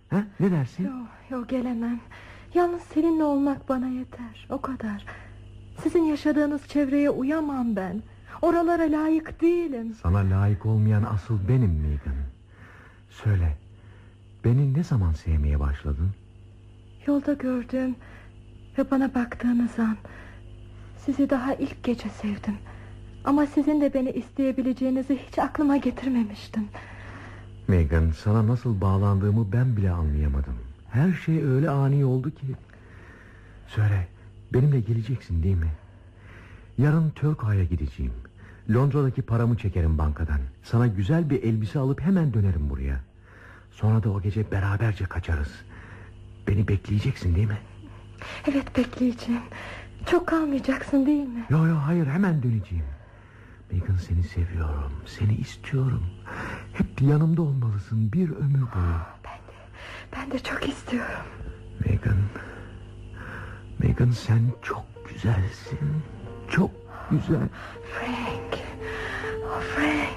[0.10, 0.24] Ha?
[0.40, 0.84] Ne dersin?
[0.84, 2.00] Yok yok gelemem.
[2.54, 4.48] Yalnız seninle olmak bana yeter.
[4.50, 5.06] O kadar.
[5.84, 8.02] Sizin yaşadığınız çevreye uyamam ben.
[8.42, 9.94] Oralara layık değilim.
[10.04, 12.16] Sana layık olmayan asıl benim Megan.
[13.10, 13.58] Söyle.
[14.46, 16.10] Beni ne zaman sevmeye başladın?
[17.08, 17.96] Yolda gördüğüm
[18.78, 19.98] ve bana baktığınız an
[21.06, 22.58] sizi daha ilk gece sevdim.
[23.26, 26.68] Ama sizin de beni isteyebileceğinizi hiç aklıma getirmemiştim.
[27.68, 30.56] Megan sana nasıl bağlandığımı ben bile anlayamadım.
[30.92, 32.46] Her şey öyle ani oldu ki.
[33.68, 34.08] Söyle
[34.54, 35.72] benimle geleceksin değil mi?
[36.78, 38.14] Yarın Turkay'a gideceğim.
[38.70, 40.40] Londra'daki paramı çekerim bankadan.
[40.64, 43.00] Sana güzel bir elbise alıp hemen dönerim buraya.
[43.72, 45.52] Sonra da o gece beraberce kaçarız.
[46.48, 47.58] Beni bekleyeceksin değil mi?
[48.52, 49.42] Evet bekleyeceğim.
[50.06, 51.46] Çok kalmayacaksın değil mi?
[51.50, 52.86] Yo yo hayır hemen döneceğim.
[53.72, 54.92] Megan seni seviyorum.
[55.06, 56.04] Seni istiyorum.
[56.74, 58.98] Hep yanımda olmalısın bir ömür boyu.
[60.16, 61.26] Ben de çok istiyorum.
[61.86, 62.18] Megan.
[63.80, 65.80] Megan sen çok güzelsin.
[66.50, 66.72] Çok
[67.12, 67.50] güzel.
[67.98, 68.62] Frank.
[69.44, 70.08] Oh Frank.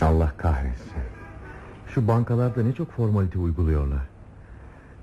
[0.00, 0.88] Allah kahretsin.
[1.86, 3.98] Şu bankalarda ne çok formalite uyguluyorlar.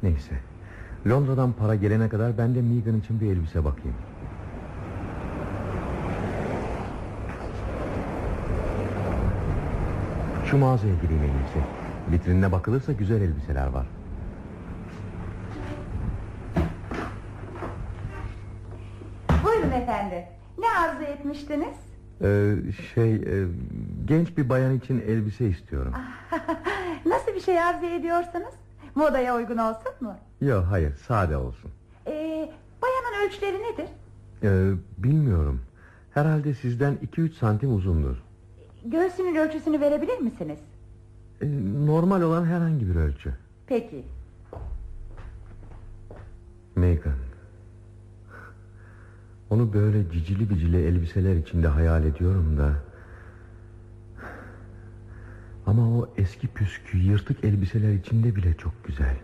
[0.03, 0.35] Neyse.
[1.07, 3.95] Londra'dan para gelene kadar ben de Megan için bir elbise bakayım.
[10.51, 11.60] Şu mağazaya gireyim en iyisi.
[12.12, 13.86] Vitrinine bakılırsa güzel elbiseler var.
[19.43, 20.27] Buyurun efendi.
[20.58, 21.75] Ne arzu etmiştiniz?
[22.21, 22.55] Ee,
[22.93, 23.47] şey e,
[24.05, 25.93] genç bir bayan için elbise istiyorum.
[27.05, 28.53] Nasıl bir şey arzu ediyorsanız?
[28.95, 30.15] Modaya uygun olsun mu?
[30.41, 31.71] Yok hayır sade olsun.
[32.08, 32.49] Ee,
[32.81, 33.86] bayanın ölçüleri nedir?
[34.43, 35.62] Ee, bilmiyorum.
[36.13, 38.15] Herhalde sizden 2-3 santim uzundur.
[38.86, 40.60] Göğsünün ölçüsünü verebilir misiniz?
[41.41, 41.45] Ee,
[41.86, 43.34] normal olan herhangi bir ölçü.
[43.67, 44.06] Peki.
[46.76, 47.13] Megan.
[49.50, 52.74] Onu böyle cicili bicili elbiseler içinde hayal ediyorum da...
[55.65, 59.15] Ama o eski püskü yırtık elbiseler içinde bile çok güzel.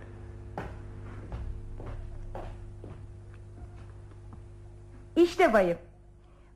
[5.16, 5.78] İşte bayım.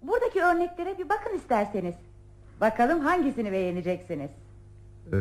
[0.01, 1.95] Buradaki örneklere bir bakın isterseniz.
[2.61, 4.29] Bakalım hangisini beğeneceksiniz?
[5.13, 5.17] Ee,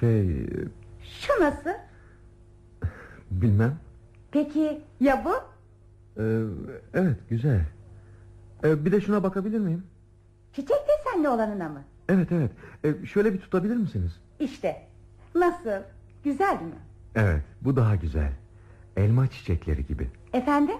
[0.00, 0.46] şey...
[1.02, 1.70] Şu nasıl?
[3.30, 3.76] Bilmem.
[4.32, 5.32] Peki ya bu?
[6.22, 6.42] Ee,
[6.94, 7.60] evet güzel.
[8.64, 9.82] Ee, bir de şuna bakabilir miyim?
[10.52, 11.82] Çiçek desenli olanına mı?
[12.08, 12.50] Evet evet.
[12.84, 14.12] Ee, şöyle bir tutabilir misiniz?
[14.40, 14.86] İşte.
[15.34, 15.82] Nasıl?
[16.24, 16.74] Güzel mi?
[17.14, 18.32] Evet bu daha güzel.
[18.96, 20.08] Elma çiçekleri gibi.
[20.32, 20.76] Efendim?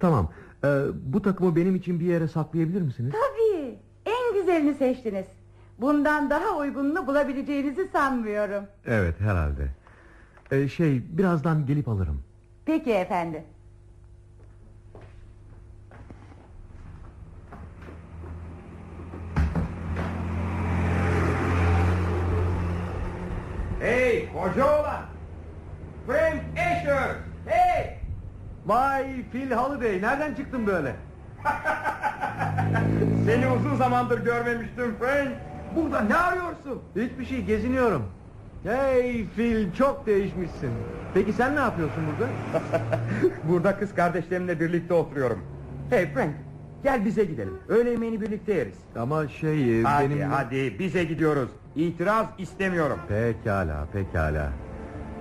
[0.00, 0.30] Tamam.
[0.64, 3.12] Ee, bu takımı benim için bir yere saklayabilir misiniz?
[3.12, 3.41] Tabii.
[4.52, 5.26] Güzelini seçtiniz.
[5.78, 8.64] Bundan daha uygununu bulabileceğinizi sanmıyorum.
[8.86, 9.68] Evet herhalde.
[10.50, 12.22] Ee, şey birazdan gelip alırım.
[12.66, 13.44] Peki efendi.
[23.80, 25.04] Hey koca oğlan.
[26.06, 27.14] Frank Asher.
[27.46, 27.98] Hey.
[28.66, 30.96] Vay Phil Holiday nereden çıktın böyle?
[33.26, 35.28] Seni uzun zamandır görmemiştim Frank.
[35.76, 36.82] Burada ne arıyorsun?
[36.96, 38.02] Hiçbir şey geziniyorum.
[38.64, 40.70] Hey Phil çok değişmişsin.
[41.14, 42.30] Peki sen ne yapıyorsun burada?
[43.48, 45.38] Burada kız kardeşlerimle birlikte oturuyorum.
[45.90, 46.34] Hey Frank
[46.82, 47.54] gel bize gidelim.
[47.68, 48.78] Öğle yemeğini birlikte yeriz.
[48.96, 50.30] Ama şey e, Hadi benim...
[50.30, 51.50] hadi bize gidiyoruz.
[51.76, 52.98] İtiraz istemiyorum.
[53.08, 54.52] Pekala pekala.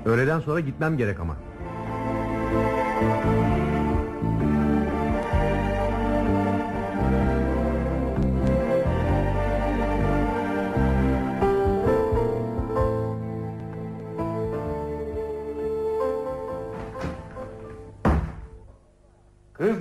[0.05, 1.35] Öğleden sonra gitmem gerek ama.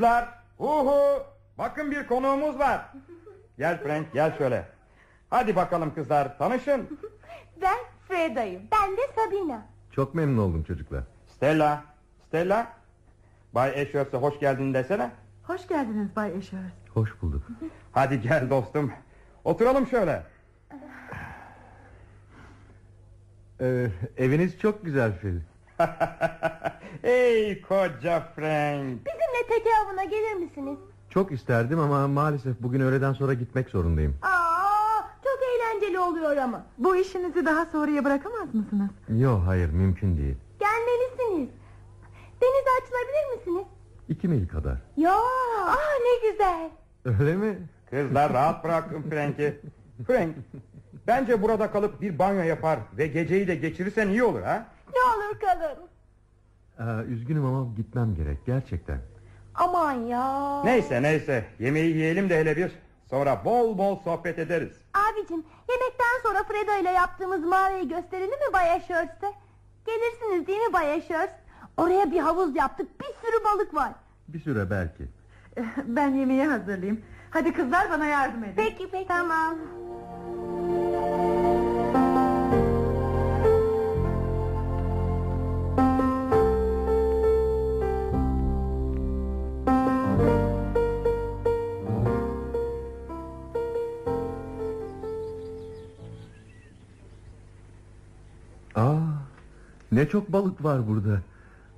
[0.01, 1.23] Kızlar, uhu,
[1.59, 2.93] bakın bir konuğumuz var.
[3.59, 4.69] Gel Frank, gel şöyle.
[5.31, 6.99] Hadi bakalım kızlar, tanışın.
[7.63, 8.63] Ben Freda'yım.
[8.73, 9.67] Ben de Sabina.
[9.93, 11.05] Çok memnun oldum çocuklar.
[11.27, 11.85] Stella,
[12.27, 12.73] Stella.
[13.53, 15.11] Bay Ashworth'e hoş geldin desene.
[15.43, 16.95] Hoş geldiniz Bay Ashworth.
[16.95, 17.43] Hoş bulduk.
[17.93, 18.93] Hadi gel dostum.
[19.45, 20.23] Oturalım şöyle.
[23.61, 23.87] Ee,
[24.17, 25.41] eviniz çok güzel Phil.
[27.03, 29.07] Ey koca Frank.
[29.07, 30.79] Bizimle teke avına gelir misiniz?
[31.11, 34.17] Çok isterdim ama maalesef bugün öğleden sonra gitmek zorundayım.
[34.23, 36.63] Aa, çok eğlenceli oluyor ama.
[36.79, 38.91] Bu işinizi daha sonraya bırakamaz mısınız?
[39.09, 40.37] Yok hayır mümkün değil.
[40.61, 41.49] Gelmelisiniz.
[42.43, 43.67] Denize açılabilir misiniz?
[44.09, 44.77] İki mil kadar.
[44.97, 46.71] Ya, aa ne güzel.
[47.05, 47.59] Öyle mi?
[47.91, 49.61] Kızlar rahat bırakın Frank'i.
[50.07, 50.37] Frank,
[51.07, 54.67] bence burada kalıp bir banyo yapar ve geceyi de geçirirsen iyi olur ha?
[54.95, 55.89] Ne olur kalın.
[56.79, 58.99] Ee, üzgünüm ama gitmem gerek gerçekten.
[59.55, 60.63] Aman ya.
[60.65, 62.73] Neyse neyse, yemeği yiyelim de hele bir.
[63.11, 64.73] Sonra bol bol sohbet ederiz.
[64.95, 69.33] Abicim yemekten sonra Freda ile yaptığımız mağarayı gösterelim mi Bay Ashurst'e?
[69.87, 71.35] Gelirsiniz değil mi Bay Ashurst?
[71.77, 73.93] Oraya bir havuz yaptık bir sürü balık var.
[74.29, 75.05] Bir süre belki.
[75.57, 77.01] Eh, Ben yemeği hazırlayayım.
[77.31, 78.55] Hadi kızlar bana yardım edin.
[78.57, 79.09] Peki peki.
[79.09, 79.57] Tamam.
[100.01, 101.21] Ne çok balık var burada.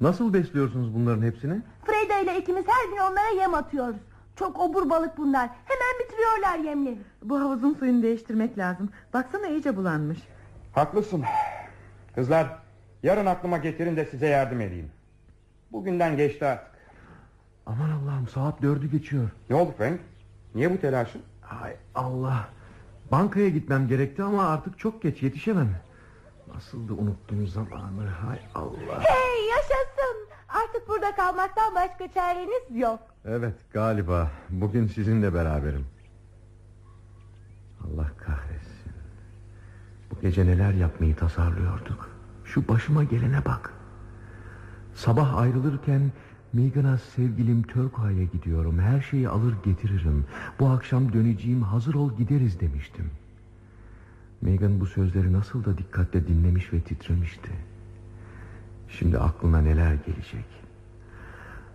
[0.00, 1.60] Nasıl besliyorsunuz bunların hepsini?
[1.84, 3.96] Freda ile ikimiz her gün onlara yem atıyoruz.
[4.36, 5.50] Çok obur balık bunlar.
[5.64, 6.98] Hemen bitiriyorlar yemleri.
[7.22, 8.90] Bu havuzun suyunu değiştirmek lazım.
[9.14, 10.18] Baksana iyice bulanmış.
[10.72, 11.22] Haklısın.
[12.14, 12.58] Kızlar,
[13.02, 14.90] yarın aklıma getirin de size yardım edeyim.
[15.72, 16.72] Bugünden geçti artık.
[17.66, 19.30] Aman Allah'ım saat dördü geçiyor.
[19.50, 20.00] Ne oldu Frank?
[20.54, 21.22] Niye bu telaşın?
[21.40, 22.48] Hay Allah.
[23.12, 25.68] Bankaya gitmem gerekti ama artık çok geç yetişemem.
[26.54, 28.06] Nasıl da unuttum zamanı.
[28.08, 29.00] Hay Allah.
[29.00, 30.28] Hey yaşasın.
[30.48, 33.00] Artık burada kalmaktan başka çareniz yok.
[33.24, 34.30] Evet galiba.
[34.50, 35.86] Bugün sizinle beraberim.
[37.84, 38.92] Allah kahretsin.
[40.10, 42.10] Bu gece neler yapmayı tasarlıyorduk.
[42.44, 43.72] Şu başıma gelene bak.
[44.94, 46.12] Sabah ayrılırken
[46.52, 48.78] Megan'a sevgilim Turquoise'ya gidiyorum.
[48.78, 50.24] Her şeyi alır getiririm.
[50.60, 53.10] Bu akşam döneceğim hazır ol gideriz demiştim.
[54.42, 57.50] Megan bu sözleri nasıl da dikkatle dinlemiş ve titremişti.
[58.88, 60.44] Şimdi aklına neler gelecek.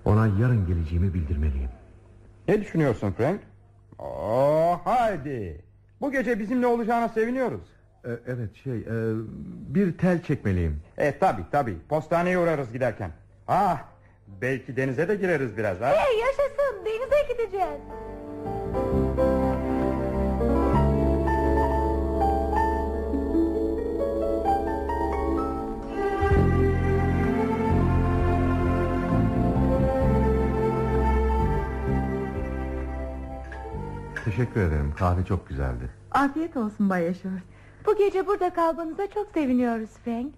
[0.06, 1.70] Ona yarın geleceğimi bildirmeliyim.
[2.48, 3.42] Ne düşünüyorsun Frank?
[4.00, 5.62] Oo, haydi.
[6.02, 7.62] Bu gece bizimle olacağına seviniyoruz.
[8.06, 8.86] Ee, evet şey e,
[9.68, 10.82] bir tel çekmeliyim.
[10.98, 11.78] E tabi tabi.
[11.90, 13.12] Postaneye uğrarız giderken.
[13.48, 13.84] Ah,
[14.42, 15.94] belki denize de gireriz biraz ha.
[15.96, 17.82] Hey yaşasın denize gideceğiz.
[34.28, 34.94] Teşekkür ederim.
[35.00, 35.90] Kahve çok güzeldi.
[36.12, 37.44] Afiyet olsun Bay Ashworth.
[37.86, 40.34] Bu gece burada kalmanıza çok seviniyoruz Frank.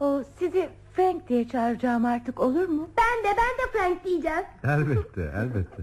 [0.00, 2.88] O sizi Frank diye çağıracağım artık olur mu?
[2.98, 4.44] Ben de ben de Frank diyeceğim.
[4.64, 5.82] Elbette, elbette.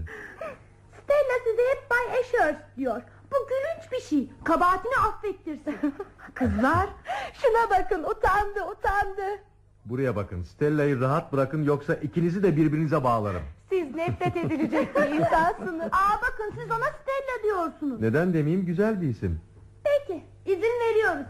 [1.02, 3.02] Stella size hep Bay Ashurst diyor.
[3.30, 4.30] Bu gülünç bir şey.
[4.44, 5.94] Kabahatini affettirsin.
[6.34, 6.88] Kızlar
[7.32, 9.42] Şuna bakın utandı utandı.
[9.84, 10.42] Buraya bakın.
[10.42, 13.42] Stella'yı rahat bırakın yoksa ikinizi de birbirinize bağlarım.
[13.70, 15.86] Siz nefret edilecek bir insansınız.
[15.92, 18.00] Aa bakın siz ona Stella diyorsunuz.
[18.00, 19.40] Neden demeyeyim güzel bir isim.
[19.84, 21.26] Peki izin veriyoruz.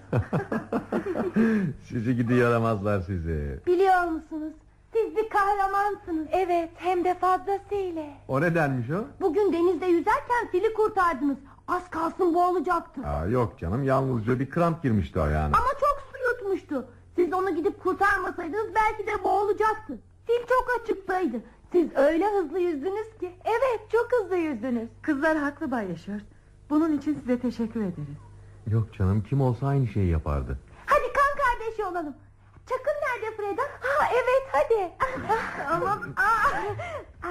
[1.88, 3.60] sizi gidi yaramazlar sizi.
[3.66, 4.52] Biliyor musunuz?
[4.92, 6.26] Siz bir kahramansınız.
[6.32, 8.04] Evet hem de fazlasıyla.
[8.28, 9.04] O nedenmiş o?
[9.20, 11.36] Bugün denizde yüzerken fili kurtardınız.
[11.68, 13.00] Az kalsın boğulacaktı.
[13.06, 15.56] Aa, yok canım yalnızca bir kramp girmişti ayağına.
[15.56, 16.86] Ama çok su yutmuştu.
[17.16, 19.98] Siz onu gidip kurtarmasaydınız belki de boğulacaktı.
[20.26, 21.36] Fil çok açıktaydı.
[21.72, 23.32] Siz öyle hızlı yüzdünüz ki.
[23.44, 24.88] Evet çok hızlı yüzdünüz.
[25.02, 26.24] kızlar haklı Bay Ashworth.
[26.70, 28.18] Bunun için size teşekkür ederiz.
[28.66, 30.58] Yok canım kim olsa aynı şeyi yapardı.
[30.86, 32.16] Hadi kan kardeşi olalım.
[32.68, 33.62] Çakın nerede Freda?
[33.62, 34.92] Ha evet hadi.
[35.70, 37.30] Ama aa, aa,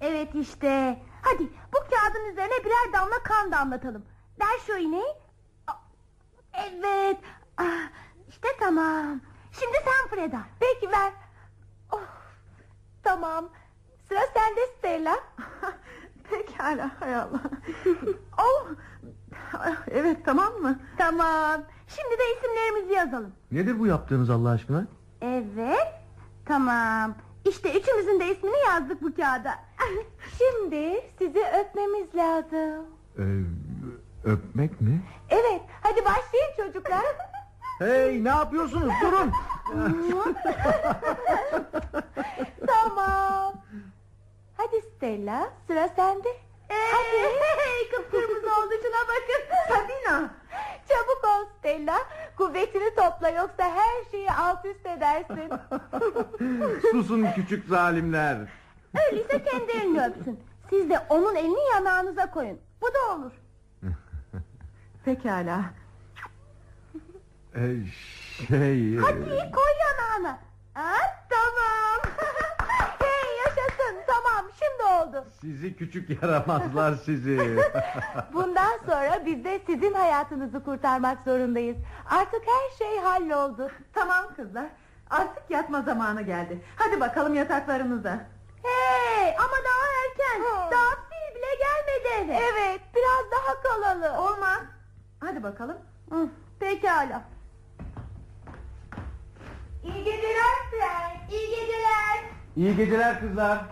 [0.00, 4.02] evet işte Hadi bu kağıdın üzerine birer damla kan damlatalım.
[4.40, 5.14] Ver şu iğneyi.
[5.66, 5.72] Aa,
[6.54, 7.16] Evet.
[7.58, 7.90] Ah,
[8.32, 9.20] İşte tamam.
[9.52, 10.40] Şimdi sen Freda.
[10.60, 11.12] Peki ver.
[11.92, 12.00] Oh,
[13.02, 13.48] tamam.
[14.08, 15.16] Sıra sende Stella.
[16.30, 17.40] Pekala hay Allah.
[18.38, 18.66] oh,
[19.90, 20.78] evet tamam mı?
[20.98, 21.62] Tamam.
[21.88, 23.32] Şimdi de isimlerimizi yazalım.
[23.52, 24.86] Nedir bu yaptığınız Allah aşkına?
[25.22, 25.94] Evet.
[26.46, 27.14] Tamam.
[27.48, 29.54] İşte üçümüzün de ismini yazdık bu kağıda.
[30.38, 32.86] Şimdi sizi öpmemiz lazım.
[33.18, 33.24] Ee,
[34.24, 35.02] öpmek mi?
[35.30, 37.04] Evet, hadi başlayın çocuklar.
[37.82, 39.32] Hey ne yapıyorsunuz durun.
[42.66, 43.54] tamam.
[44.56, 46.28] Hadi Stella, sıra sende.
[46.68, 47.32] Hadi.
[47.96, 49.42] Kıpkırmızı oldu şuna bakın.
[49.68, 50.30] Sabina.
[50.88, 51.98] Çabuk ol Stella.
[52.36, 55.52] Kuvvetini topla yoksa her şeyi alt üst edersin.
[56.90, 58.38] Susun küçük zalimler.
[59.06, 60.40] Öyleyse kendi elini öpsün.
[60.70, 62.58] Siz de onun elini yanağınıza koyun.
[62.82, 63.32] Bu da olur.
[65.04, 65.81] Pekala.
[67.56, 67.86] Ee,
[68.48, 68.96] şey...
[68.96, 70.38] Hadi koy yanağına.
[70.74, 70.94] Ha,
[71.28, 72.16] tamam.
[72.98, 75.26] hey yaşasın, tamam şimdi oldu.
[75.40, 77.58] Sizi küçük yaramazlar sizi.
[78.32, 81.76] Bundan sonra biz de sizin hayatınızı kurtarmak zorundayız.
[82.10, 83.70] Artık her şey halloldu.
[83.92, 84.66] Tamam kızlar.
[85.10, 86.60] Artık yatma zamanı geldi.
[86.76, 88.26] Hadi bakalım yataklarınıza.
[88.62, 90.42] Hey ama daha erken.
[90.70, 92.44] Daha fil bile gelmedi eve.
[92.52, 94.24] Evet, biraz daha kalalım.
[94.26, 94.62] Olmaz.
[95.20, 95.76] Hadi bakalım.
[96.10, 96.28] Hı,
[96.60, 97.22] Pekala.
[99.84, 102.22] İyi geceler Frank, iyi geceler.
[102.56, 103.64] İyi geceler kızlar.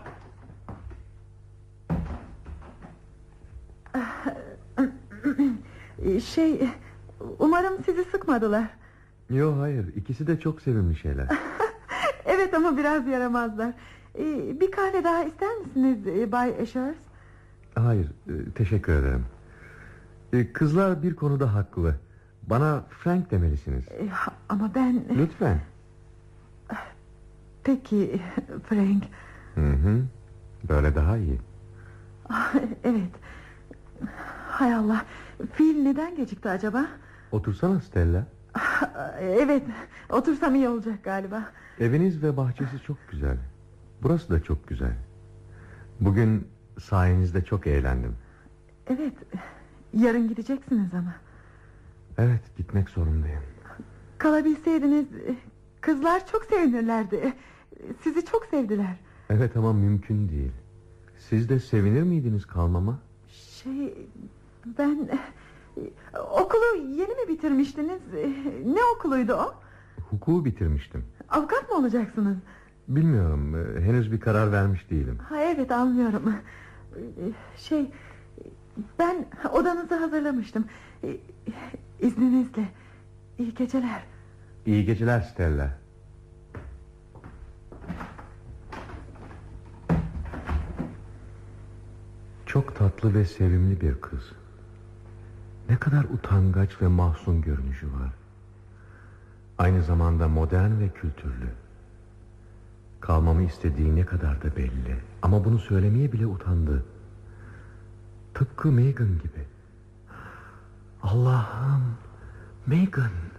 [6.04, 6.68] Ee, Şey,
[7.38, 8.64] umarım sizi sıkmadılar.
[9.30, 11.26] Yok hayır ikisi de çok sevimli şeyler.
[12.24, 13.72] Evet ama biraz yaramazlar.
[14.18, 16.96] Ee, Bir kahve daha ister misiniz e, Bay Ashers?
[17.74, 19.24] Hayır e, teşekkür ederim.
[20.32, 21.94] E, Kızlar bir konuda haklı.
[22.42, 23.84] Bana Frank demelisiniz.
[24.48, 25.04] Ama ben...
[25.18, 25.60] Lütfen.
[27.64, 28.20] Peki
[28.68, 29.04] Frank.
[29.54, 30.02] Hı hı.
[30.68, 31.38] Böyle daha iyi.
[32.28, 32.54] Ah,
[32.84, 33.10] Evet.
[34.48, 35.04] Hay Allah.
[35.52, 36.86] Fil neden gecikti acaba?
[37.32, 38.26] Otursana Stella.
[38.54, 38.82] Ah,
[39.20, 39.62] Evet.
[40.10, 41.44] Otursam iyi olacak galiba.
[41.80, 43.36] Eviniz ve bahçesi çok güzel.
[44.02, 44.92] Burası da çok güzel.
[46.00, 46.48] Bugün
[46.80, 48.16] sayenizde çok eğlendim.
[48.86, 49.14] Evet.
[49.94, 51.14] Yarın gideceksiniz ama.
[52.18, 53.40] Evet gitmek zorundayım.
[54.18, 55.06] Kalabilseydiniz
[55.80, 57.32] kızlar çok sevinirlerdi.
[58.02, 58.96] Sizi çok sevdiler.
[59.30, 60.52] Evet ama mümkün değil.
[61.18, 62.98] Siz de sevinir miydiniz kalmama?
[63.28, 63.94] Şey
[64.78, 65.08] ben
[66.30, 68.00] okulu yeni mi bitirmiştiniz?
[68.66, 69.54] Ne okuluydu o?
[70.10, 71.04] Hukuku bitirmiştim.
[71.28, 72.36] Avukat mı olacaksınız?
[72.88, 75.18] Bilmiyorum henüz bir karar vermiş değilim.
[75.28, 76.34] Ha evet anlıyorum.
[77.56, 77.90] Şey
[78.98, 80.64] ben odanızı hazırlamıştım.
[82.00, 82.68] İzninizle.
[83.38, 84.02] İyi geceler.
[84.66, 85.78] İyi geceler Stella.
[92.46, 94.32] Çok tatlı ve sevimli bir kız.
[95.68, 98.12] Ne kadar utangaç ve mahzun görünüşü var.
[99.58, 101.48] Aynı zamanda modern ve kültürlü.
[103.00, 104.96] Kalmamı istediği ne kadar da belli.
[105.22, 106.84] Ama bunu söylemeye bile utandı.
[108.34, 109.46] Tıpkı Megan gibi.
[111.02, 111.82] Allah'ım
[112.66, 113.29] Megan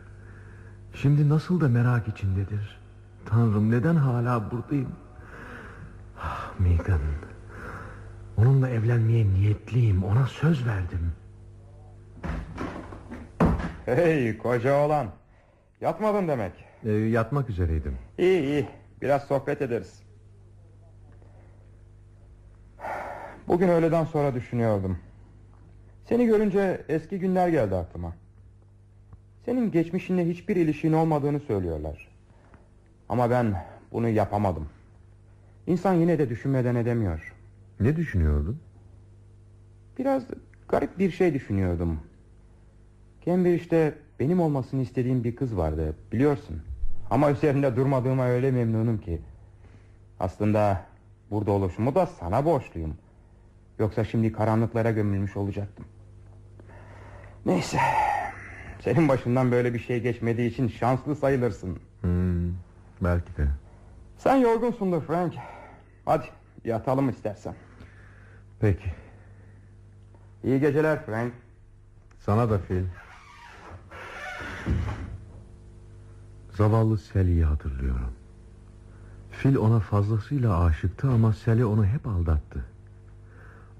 [0.93, 2.79] Şimdi nasıl da merak içindedir
[3.25, 4.91] Tanrım neden hala buradayım
[6.19, 7.01] ah, Megan
[8.37, 11.11] Onunla evlenmeye niyetliyim Ona söz verdim
[13.85, 15.07] Hey koca oğlan.
[15.81, 16.51] Yatmadın demek.
[16.83, 18.67] Ee, Yatmak üzereydim İyi iyi.
[19.01, 20.03] Biraz sohbet ederiz.
[23.47, 24.97] Bugün öğleden sonra düşünüyordum.
[26.05, 28.13] Seni görünce eski günler geldi aklıma.
[29.45, 32.07] Senin geçmişinle hiçbir ilişkin olmadığını söylüyorlar.
[33.09, 34.69] Ama ben bunu yapamadım.
[35.67, 37.33] İnsan yine de düşünmeden edemiyor.
[37.79, 38.59] Ne düşünüyordun
[39.99, 40.23] Biraz
[40.67, 41.99] garip bir şey düşünüyordum.
[43.25, 46.61] Cambridge'de benim olmasını istediğim bir kız vardı biliyorsun.
[47.09, 49.21] Ama üzerinde durmadığıma öyle memnunum ki.
[50.19, 50.85] Aslında
[51.31, 52.93] burada oluşumu da sana borçluyum.
[53.79, 55.85] Yoksa şimdi karanlıklara gömülmüş olacaktım.
[57.45, 57.77] Neyse.
[58.84, 61.79] Senin başından böyle bir şey geçmediği için şanslı sayılırsın.
[62.01, 62.49] hmm,
[63.01, 63.47] Belki de
[64.17, 65.34] Sen yorgunsundur Frank.
[66.05, 66.25] Hadi
[66.65, 67.55] yatalım istersen.
[68.59, 68.93] Peki
[70.43, 71.34] İyi geceler Frank.
[72.19, 72.84] Sana da Phil
[76.57, 78.11] Zavallı Sally'yi hatırlıyorum
[79.32, 82.65] Phil ona fazlasıyla aşıktı ama Sally onu hep aldattı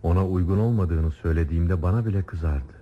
[0.04, 2.74] Ona uygun olmadığını söylediğimde bana bile kızardı.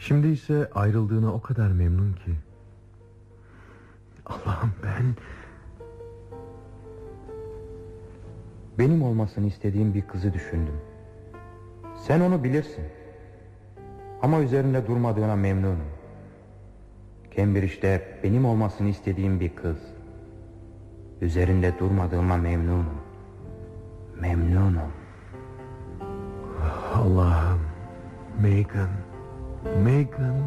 [0.00, 2.34] Şimdi ise ayrıldığına o kadar memnun ki.
[4.26, 5.14] Allah'ım ben...
[8.78, 10.74] Benim olmasını istediğim bir kızı düşündüm.
[11.96, 12.84] Sen onu bilirsin.
[14.22, 15.90] Ama üzerinde durmadığına memnunum.
[17.36, 19.78] Cambridge'de benim olmasını istediğim bir kız.
[21.20, 23.00] Üzerinde durmadığıma memnunum.
[24.20, 24.92] Memnunum.
[26.94, 27.60] Allah'ım.
[28.42, 28.99] Megan.
[29.64, 30.42] Megan.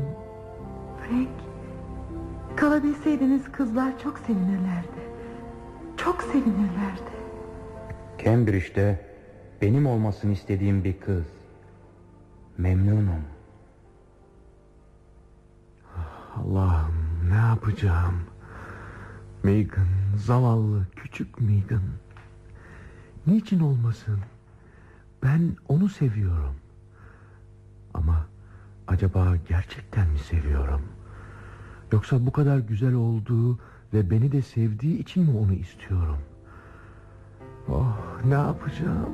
[0.99, 1.30] Frank,
[2.55, 5.03] kalabilseydiniz kızlar çok sevinirlerdi.
[5.97, 7.14] Çok sevinirlerdi.
[8.26, 9.09] Cambridge'de
[9.61, 11.26] benim olmasını istediğim bir kız.
[12.57, 13.24] Memnunum.
[16.36, 16.95] Allah'ım
[17.30, 18.16] ne yapacağım?
[19.43, 19.88] Megan,
[20.18, 21.84] zavallı küçük Megan.
[23.28, 24.20] Niçin olmasın?
[25.24, 26.55] Ben onu seviyorum.
[27.93, 28.32] Ama
[28.88, 30.81] acaba gerçekten mi seviyorum?
[31.91, 33.59] Yoksa bu kadar güzel olduğu
[33.93, 36.17] ve beni de sevdiği için mi onu istiyorum?
[37.69, 39.13] Oh ne yapacağım?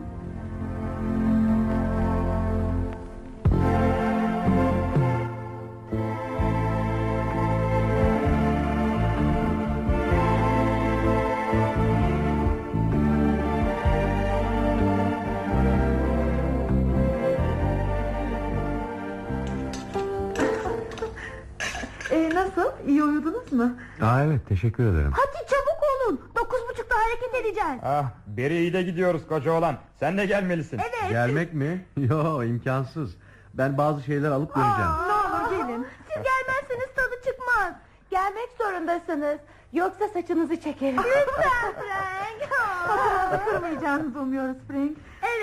[24.39, 25.11] Evet teşekkür ederim.
[25.11, 26.21] Hadi çabuk olun.
[26.35, 27.79] Dokuz buçukta hareket edeceğiz.
[27.83, 29.77] Ah beri iyi de gidiyoruz koca olan.
[29.99, 30.77] Sen de gelmelisin.
[30.79, 31.09] Evet.
[31.09, 31.85] Gelmek mi?
[31.97, 33.15] Yo imkansız.
[33.53, 34.91] Ben bazı şeyler alıp döneceğim.
[35.07, 35.85] Ne olur gelin.
[36.07, 37.73] Siz gelmezseniz tadı çıkmaz.
[38.11, 39.39] Gelmek zorundasınız.
[39.73, 40.97] Yoksa saçınızı çekerim.
[40.97, 42.49] Lütfen Frank.
[42.87, 44.97] Fotoğrafı kırmayacağınızı umuyoruz Frank.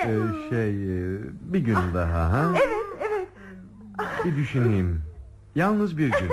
[0.05, 0.21] evet.
[0.47, 2.45] Ee, şey e, bir gün daha ha?
[2.51, 3.29] Evet, evet.
[4.25, 5.03] Bir düşüneyim.
[5.55, 6.31] Yalnız bir gün.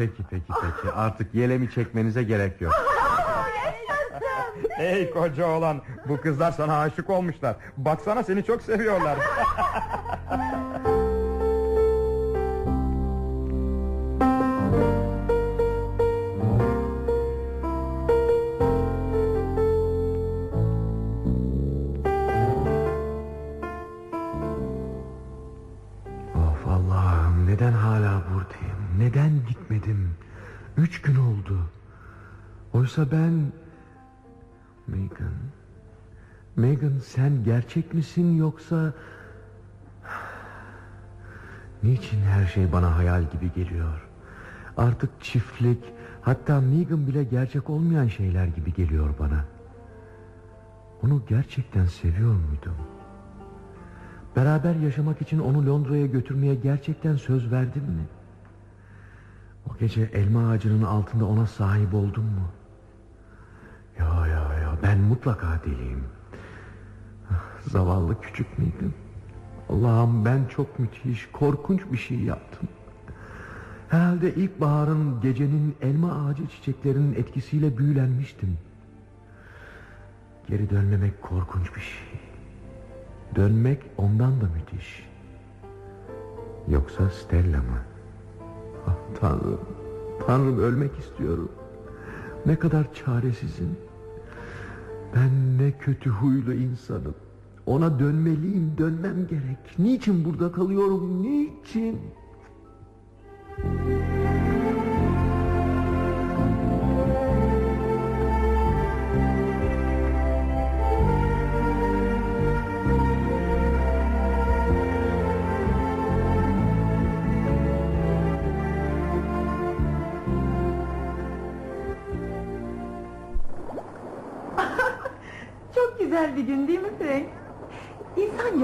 [0.00, 0.94] Peki peki peki.
[0.94, 2.72] Artık yelemi çekmenize gerek yok.
[4.78, 7.56] Ey koca olan bu kızlar sana aşık olmuşlar.
[7.76, 9.18] Baksana seni çok seviyorlar.
[32.90, 33.52] Oysa ben...
[34.86, 35.32] Megan...
[36.56, 38.92] Megan sen gerçek misin yoksa...
[41.82, 44.08] Niçin her şey bana hayal gibi geliyor?
[44.76, 45.84] Artık çiftlik,
[46.22, 49.44] hatta Megan bile gerçek olmayan şeyler gibi geliyor bana.
[51.02, 52.76] Onu gerçekten seviyor muydum?
[54.36, 58.06] Beraber yaşamak için onu Londra'ya götürmeye gerçekten söz verdim mi?
[59.70, 62.59] O gece elma ağacının altında ona sahip oldum mu?
[64.90, 66.04] Ben mutlaka deliyim.
[67.66, 68.94] Zavallı küçük müydüm?
[69.68, 72.68] Allah'ım ben çok müthiş, korkunç bir şey yaptım.
[73.88, 78.58] Herhalde ilkbaharın gecenin elma ağacı çiçeklerinin etkisiyle büyülenmiştim.
[80.48, 82.20] Geri dönmemek korkunç bir şey.
[83.36, 85.08] Dönmek ondan da müthiş.
[86.68, 87.78] Yoksa Stella mı?
[88.86, 89.60] Ah Tanrım,
[90.26, 91.52] Tanrım ölmek istiyorum.
[92.46, 93.89] Ne kadar çaresizim.
[95.14, 97.14] Ben ne kötü huylu insanım.
[97.66, 99.78] Ona dönmeliyim, dönmem gerek.
[99.78, 102.00] Niçin burada kalıyorum, niçin?
[103.56, 104.19] Çok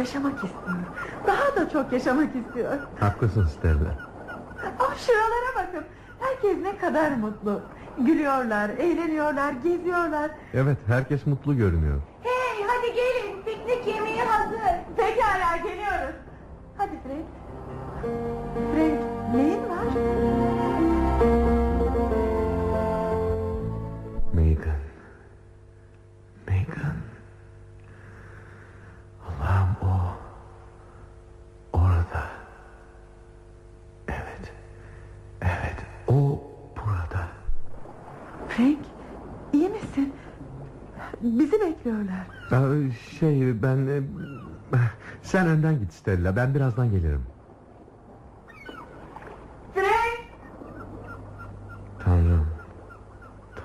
[0.06, 0.76] yaşamak istiyor.
[1.26, 2.78] Daha da çok yaşamak istiyor.
[3.00, 3.94] Haklısın Stella.
[4.78, 5.84] Ah şuralara bakın.
[6.20, 7.60] Herkes ne kadar mutlu.
[7.98, 10.30] Gülüyorlar, eğleniyorlar, geziyorlar.
[10.54, 12.00] Evet, herkes mutlu görünüyor.
[12.22, 13.42] Hey hadi gelin.
[13.42, 14.60] Piknik yemeği hazır.
[14.96, 16.14] Pekala geliyoruz.
[16.76, 17.26] Hadi Frank.
[43.20, 43.86] Şey ben...
[43.86, 44.02] e,
[45.22, 46.36] Sen önden git Stella.
[46.36, 47.22] Ben birazdan gelirim.
[51.98, 52.46] Tanrım.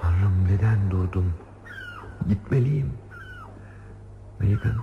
[0.02, 1.34] Tanrım neden durdum?
[2.30, 2.94] Gitmeliyim.
[4.40, 4.76] Megan.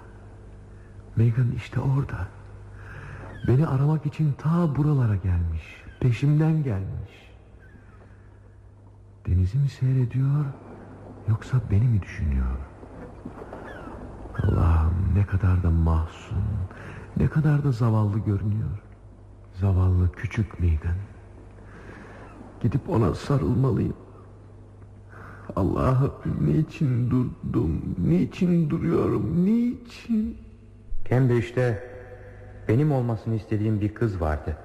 [1.17, 2.27] Megan işte orada.
[3.49, 5.85] Beni aramak için ta buralara gelmiş.
[6.01, 7.33] Peşimden gelmiş.
[9.27, 10.45] Denizi mi seyrediyor
[11.29, 12.57] yoksa beni mi düşünüyor?
[14.43, 16.45] Allah'ım ne kadar da mahzun,
[17.17, 18.83] ne kadar da zavallı görünüyor.
[19.55, 20.97] Zavallı küçük Megan.
[22.61, 23.97] Gidip ona sarılmalıyım.
[25.57, 30.39] Allah'ım niçin durdum, niçin duruyorum, niçin?
[31.11, 31.91] Cambridge'de
[32.69, 34.57] benim olmasını istediğim bir kız vardı.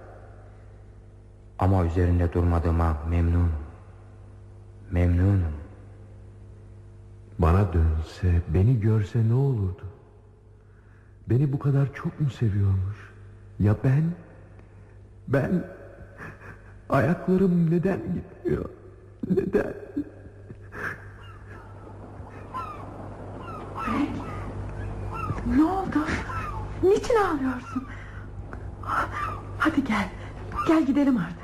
[1.59, 3.51] Ama üzerinde durmadığıma memnunum.
[4.91, 5.62] Memnunum.
[7.39, 9.83] Bana dönse, beni görse ne olurdu?
[11.29, 13.13] Beni bu kadar çok mu seviyormuş?
[13.59, 14.03] Ya ben?
[15.27, 15.65] Ben?
[16.89, 18.65] Ayaklarım neden gitmiyor?
[19.29, 19.73] Neden?
[25.55, 26.05] Ne oldu?
[26.83, 27.83] Niçin ağlıyorsun?
[29.59, 30.09] Hadi gel.
[30.67, 31.42] Gel gidelim artık.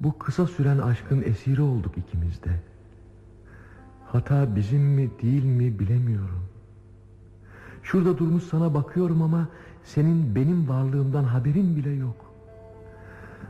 [0.00, 2.50] Bu kısa süren aşkın esiri olduk ikimiz de.
[4.06, 6.44] Hata bizim mi değil mi bilemiyorum.
[7.82, 9.48] Şurada durmuş sana bakıyorum ama
[9.84, 12.16] senin benim varlığımdan haberin bile yok.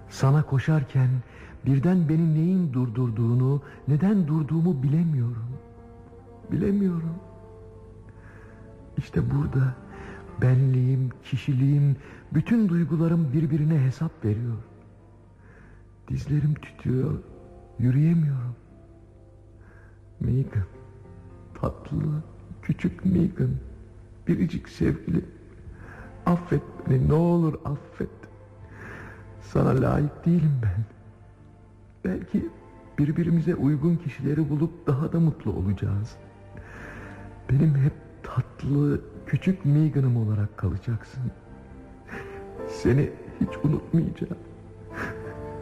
[0.08, 1.08] Sana koşarken
[1.66, 5.48] birden beni neyin durdurduğunu, neden durduğumu bilemiyorum.
[6.52, 7.14] Bilemiyorum.
[8.98, 9.74] İşte burada
[10.42, 11.96] benliğim, kişiliğim,
[12.34, 14.56] bütün duygularım birbirine hesap veriyor.
[16.10, 17.18] Dizlerim titriyor,
[17.78, 18.56] yürüyemiyorum.
[20.20, 20.66] Megan,
[21.60, 22.22] tatlı,
[22.62, 23.50] küçük Megan,
[24.28, 25.24] biricik sevgili.
[26.26, 28.08] Affet beni, ne olur affet.
[29.40, 30.84] Sana layık değilim ben.
[32.04, 32.48] Belki
[32.98, 36.16] birbirimize uygun kişileri bulup daha da mutlu olacağız.
[37.50, 37.92] Benim hep
[38.22, 41.22] tatlı, küçük Megan'ım olarak kalacaksın.
[42.68, 44.49] Seni hiç unutmayacağım.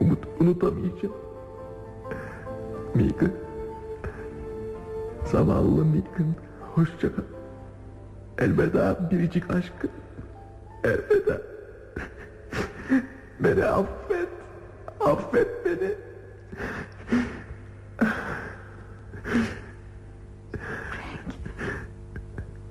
[0.01, 1.15] Umut, unutamayacağım.
[2.95, 3.31] Megan.
[5.25, 6.35] Zavallı Megan.
[6.75, 7.23] Hoşça kal.
[8.39, 9.91] Elveda biricik aşkım.
[10.85, 11.43] Elveda.
[13.41, 14.29] beni affet.
[15.01, 15.95] Affet beni.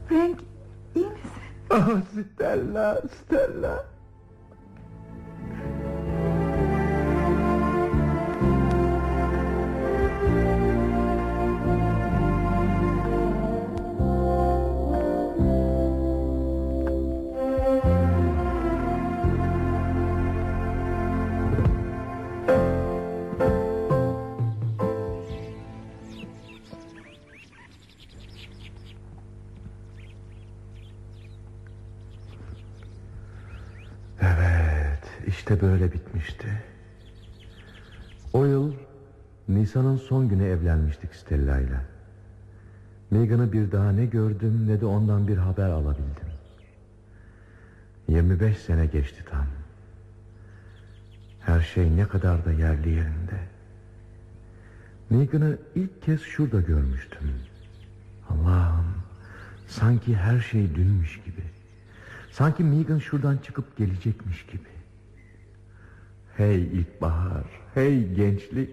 [0.10, 0.40] Frank
[0.96, 1.32] iyi misin?
[1.70, 3.97] Ah Stella, Stella.
[35.48, 36.48] İşte böyle bitmişti.
[38.34, 38.74] O yıl
[39.48, 41.80] Nisan'ın son günü evlenmiştik Stella ile.
[43.12, 46.28] Megan'ı bir daha ne gördüm ne de ondan bir haber alabildim.
[48.08, 49.46] 25 sene geçti tam.
[51.40, 53.40] Her şey ne kadar da yerli yerinde.
[55.10, 57.32] Megan'ı ilk kez şurada görmüştüm.
[58.30, 58.86] Allah'ım
[59.68, 61.44] sanki her şey dünmüş gibi.
[62.32, 64.77] Sanki Megan şuradan çıkıp gelecekmiş gibi.
[66.38, 68.70] Hey ilkbahar, hey gençlik.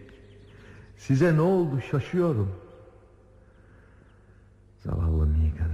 [0.96, 2.50] Size ne oldu şaşıyorum.
[4.84, 5.70] Zavallı Megan.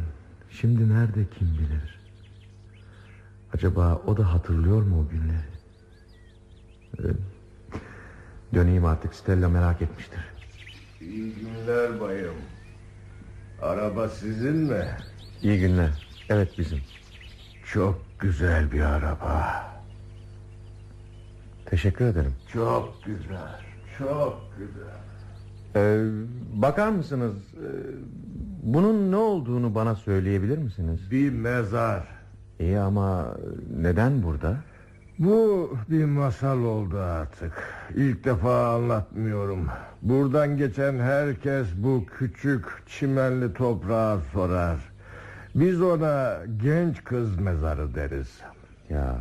[0.51, 2.01] Şimdi nerede kim bilir.
[3.55, 5.51] Acaba o da hatırlıyor mu o günleri?
[6.99, 7.17] Ee,
[8.55, 10.21] döneyim artık Stella merak etmiştir.
[11.01, 12.37] İyi günler bayım.
[13.63, 14.85] Araba sizin mi?
[15.43, 15.91] İyi günler.
[16.29, 16.81] Evet bizim.
[17.65, 19.80] Çok güzel bir araba.
[21.71, 22.33] Teşekkür ederim.
[22.53, 23.61] Çok güzel.
[23.99, 25.01] Çok güzel.
[25.77, 26.05] Ee,
[26.55, 27.35] bakar mısınız?
[27.55, 27.67] Ee,
[28.63, 31.11] bunun ne olduğunu bana söyleyebilir misiniz?
[31.11, 32.09] Bir mezar.
[32.61, 33.37] İyi ama
[33.77, 34.57] neden burada?
[35.19, 37.53] Bu bir masal oldu artık.
[37.95, 39.69] İlk defa anlatmıyorum.
[40.03, 44.79] Buradan geçen herkes bu küçük çimenli toprağa sorar.
[45.55, 48.41] Biz ona genç kız mezarı deriz.
[48.89, 49.17] Ya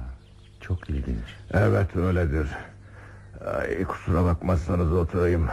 [0.69, 1.25] çok ilginç.
[1.51, 2.47] Evet öyledir.
[3.45, 5.47] Ay, kusura bakmazsanız oturayım.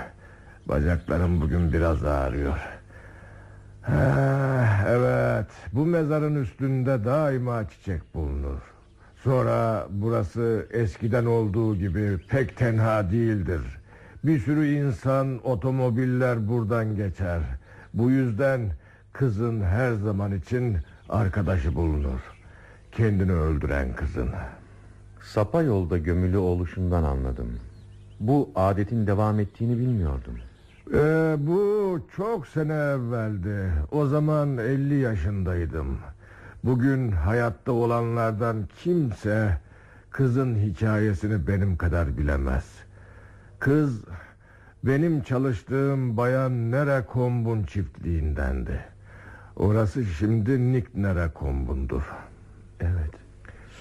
[0.67, 2.59] Bacaklarım bugün biraz ağrıyor.
[3.83, 8.59] Ha, evet bu mezarın üstünde daima çiçek bulunur.
[9.25, 13.62] Sonra burası eskiden olduğu gibi pek tenha değildir.
[14.25, 17.41] Bir sürü insan, otomobiller buradan geçer.
[17.95, 18.61] Bu yüzden
[19.12, 20.77] kızın her zaman için
[21.09, 22.21] arkadaşı bulunur.
[22.93, 24.29] Kendini öldüren kızın.
[25.37, 27.49] Sapa yolda gömülü oluşundan anladım.
[28.20, 30.39] Bu adetin devam ettiğini bilmiyordum.
[30.95, 33.72] Ee, bu çok sene evveldi.
[33.91, 35.99] O zaman 50 yaşındaydım.
[36.64, 39.59] Bugün hayatta olanlardan kimse
[40.11, 42.64] kızın hikayesini benim kadar bilemez.
[43.59, 44.05] Kız
[44.84, 48.80] benim çalıştığım bayan Nere Kombun çiftliğindendi.
[49.57, 52.03] Orası şimdi Nick Nere Kombun'dur.
[52.80, 53.14] Evet.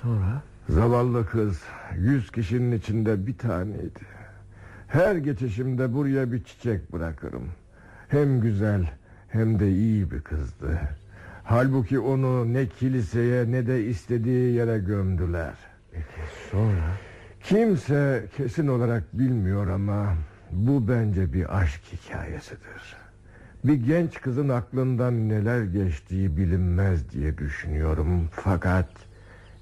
[0.01, 0.41] Sonra?
[0.70, 1.61] Zavallı kız
[1.97, 4.05] yüz kişinin içinde bir taneydi.
[4.88, 7.49] Her geçişimde buraya bir çiçek bırakırım.
[8.07, 8.89] Hem güzel
[9.30, 10.80] hem de iyi bir kızdı.
[11.43, 15.53] Halbuki onu ne kiliseye ne de istediği yere gömdüler.
[15.91, 16.05] Peki
[16.51, 16.91] sonra?
[17.43, 20.13] Kimse kesin olarak bilmiyor ama
[20.51, 22.95] bu bence bir aşk hikayesidir.
[23.63, 28.30] Bir genç kızın aklından neler geçtiği bilinmez diye düşünüyorum.
[28.32, 28.89] Fakat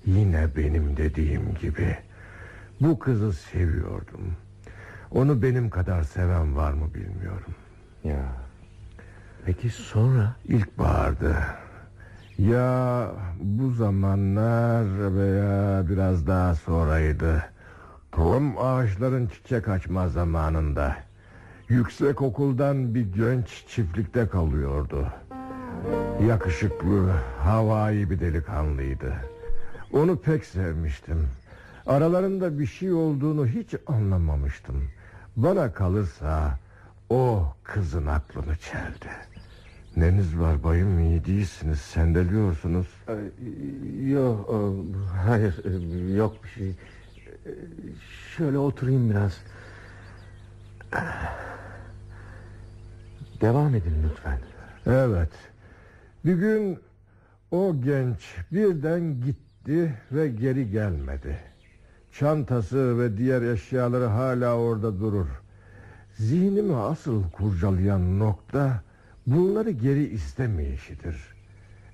[0.06, 1.98] yine benim dediğim gibi
[2.82, 4.34] bu kızı seviyordum.
[5.12, 7.56] Onu benim kadar seven var mı bilmiyorum.
[8.04, 8.26] Ya.
[9.46, 10.36] Peki sonra?
[10.46, 11.36] İlkbahardı.
[12.38, 13.08] Ya
[13.40, 14.86] bu zamanlar
[15.16, 17.44] veya biraz daha sonraydı.
[18.12, 20.96] Tam ağaçların çiçek açma zamanında.
[21.70, 25.08] Yüksek okuldan bir genç çiftlikte kalıyordu.
[26.28, 29.14] Yakışıklı, havai bir delikanlıydı.
[29.94, 31.28] Onu pek sevmiştim.
[31.86, 34.90] Aralarında bir şey olduğunu hiç anlamamıştım.
[35.36, 36.60] Bana kalırsa
[37.10, 39.10] o kızın aklını çeldi.
[39.96, 42.88] Neniz var bayım iyi değilsiniz sendeliyorsunuz.
[44.06, 44.56] Yok
[45.26, 45.56] hayır
[46.16, 46.76] yok bir şey.
[48.38, 49.38] Şöyle oturayım biraz.
[53.42, 54.40] Devam edin lütfen.
[54.86, 55.32] Evet.
[56.26, 56.80] Bir gün
[57.52, 59.53] o genç birden gitti
[60.12, 61.40] ve geri gelmedi.
[62.12, 65.28] Çantası ve diğer eşyaları hala orada durur.
[66.14, 68.82] Zihnimi asıl kurcalayan nokta
[69.28, 71.18] bunları geri istemeyişidir.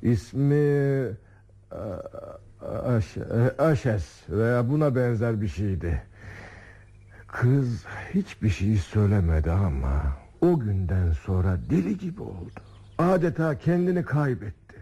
[0.01, 1.05] İsmi
[2.85, 3.17] Aş
[3.59, 6.03] Aşes veya buna benzer bir şeydi.
[7.27, 12.59] Kız hiçbir şey söylemedi ama o günden sonra deli gibi oldu.
[12.97, 14.75] Adeta kendini kaybetti.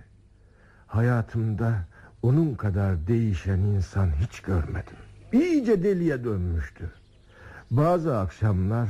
[0.88, 1.88] Hayatımda
[2.28, 4.98] onun kadar değişen insan hiç görmedim.
[5.34, 6.92] İyice deliye dönmüştü.
[7.72, 8.90] Bazı akşamlar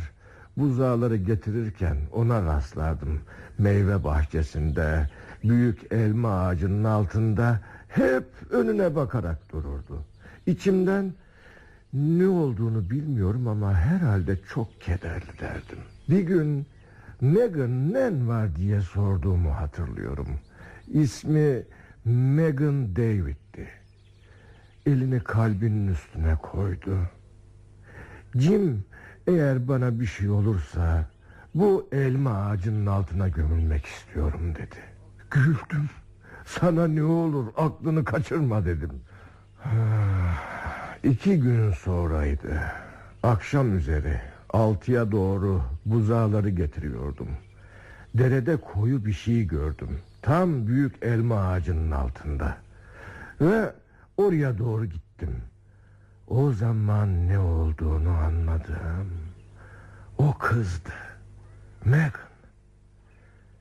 [0.58, 3.22] buzağları getirirken ona rastlardım.
[3.58, 5.10] Meyve bahçesinde,
[5.44, 10.02] büyük elma ağacının altında hep önüne bakarak dururdu.
[10.46, 11.14] İçimden
[11.94, 15.80] ne olduğunu bilmiyorum ama herhalde çok kederli derdim.
[16.10, 16.66] Bir gün
[17.22, 20.28] Megan nen var diye sorduğumu hatırlıyorum.
[20.88, 21.64] İsmi
[22.08, 23.68] Megan David'ti.
[24.86, 26.98] Elini kalbinin üstüne koydu.
[28.36, 28.86] Jim
[29.28, 31.06] eğer bana bir şey olursa
[31.56, 34.76] bu elma ağacının altına gömülmek istiyorum dedi.
[35.32, 35.90] Güldüm.
[36.46, 38.92] Sana ne olur aklını kaçırma dedim.
[41.04, 42.62] İki gün sonraydı.
[43.24, 47.30] Akşam üzeri altıya doğru buzağları getiriyordum.
[48.14, 50.00] Derede koyu bir şey gördüm.
[50.28, 52.58] Tam büyük elma ağacının altında.
[53.42, 53.74] Ve
[54.18, 55.42] oraya doğru gittim.
[56.28, 59.12] O zaman ne olduğunu anladım.
[60.18, 60.94] O kızdı.
[61.86, 62.12] Megan.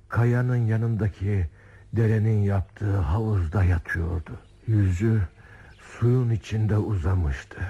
[0.08, 1.46] Kayanın yanındaki
[1.92, 4.38] derenin yaptığı havuzda yatıyordu.
[4.66, 5.22] Yüzü
[5.80, 7.60] suyun içinde uzamıştı.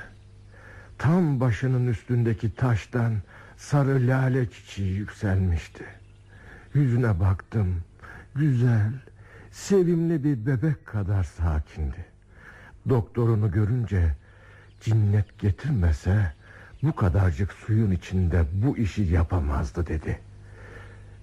[0.98, 3.14] Tam başının üstündeki taştan
[3.56, 5.84] sarı lale çiçeği yükselmişti.
[6.74, 7.82] Yüzüne baktım.
[8.38, 8.92] Güzel,
[9.50, 12.04] sevimli bir bebek kadar sakindi.
[12.88, 14.14] Doktorunu görünce
[14.80, 16.32] cinnet getirmese
[16.82, 20.20] bu kadarcık suyun içinde bu işi yapamazdı dedi.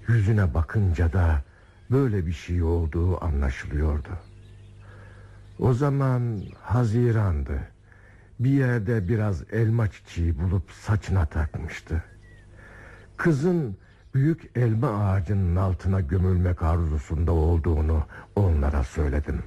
[0.07, 1.43] Yüzüne bakınca da
[1.91, 4.19] böyle bir şey olduğu anlaşılıyordu.
[5.59, 7.59] O zaman Haziran'dı.
[8.39, 12.03] Bir yerde biraz elma çiçeği bulup saçına takmıştı.
[13.17, 13.77] Kızın
[14.13, 18.03] büyük elma ağacının altına gömülmek arzusunda olduğunu
[18.35, 19.43] onlara söyledim.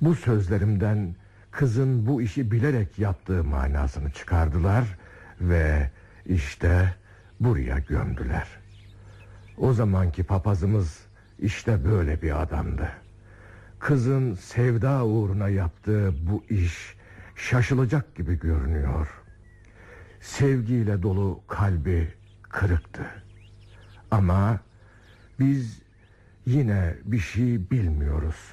[0.00, 1.14] Bu sözlerimden
[1.50, 4.98] kızın bu işi bilerek yaptığı manasını çıkardılar
[5.40, 5.90] ve
[6.26, 6.94] işte
[7.40, 8.46] buraya gömdüler.
[9.58, 11.06] O zamanki papazımız
[11.38, 12.88] işte böyle bir adamdı.
[13.78, 16.96] Kızın sevda uğruna yaptığı bu iş
[17.36, 19.08] şaşılacak gibi görünüyor.
[20.20, 22.08] Sevgiyle dolu kalbi
[22.42, 23.21] kırıktı.
[24.12, 24.58] Ama
[25.40, 25.82] biz
[26.46, 28.52] yine bir şey bilmiyoruz.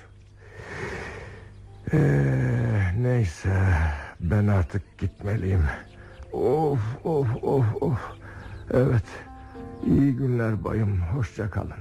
[1.93, 1.99] Ee,
[2.97, 3.53] neyse
[4.19, 5.63] ben artık gitmeliyim.
[6.33, 7.99] Of of of of.
[8.71, 9.05] Evet.
[9.85, 11.01] İyi günler bayım.
[11.01, 11.73] Hoşça kalın.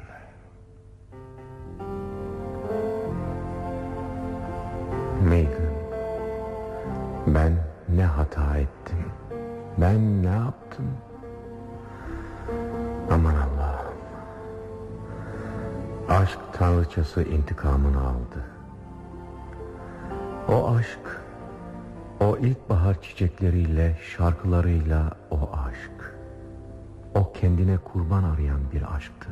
[5.22, 5.79] Megan
[7.26, 7.53] Ben
[7.89, 8.99] ne hata ettim
[9.79, 10.87] Ben ne yaptım
[13.11, 13.67] Aman Allah'ım
[16.09, 18.44] Aşk tanrıçası intikamını aldı.
[20.48, 21.20] O aşk
[22.20, 26.16] O ilkbahar çiçekleriyle Şarkılarıyla o aşk.
[27.14, 29.28] O kendine kurban arayan bir aşktı.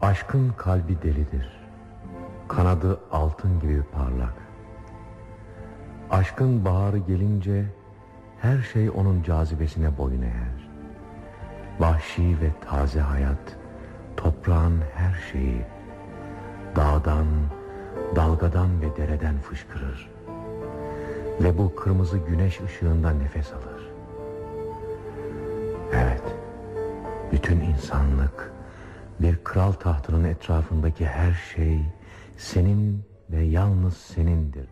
[0.00, 1.52] Aşkın kalbi delidir.
[2.48, 4.34] Kanadı altın gibi parlak.
[6.10, 7.64] Aşkın baharı gelince
[8.40, 10.68] Her şey onun cazibesine boyun eğer.
[11.80, 13.57] Vahşi ve taze hayat
[14.18, 15.64] Toprağın her şeyi
[16.76, 17.26] Dağdan,
[18.16, 20.10] dalgadan ve dereden fışkırır
[21.40, 23.90] Ve bu kırmızı güneş ışığında nefes alır
[25.92, 26.36] Evet
[27.32, 28.52] Bütün insanlık
[29.20, 31.80] Bir kral tahtının etrafındaki her şey
[32.36, 34.68] senin ve yalnız senindir.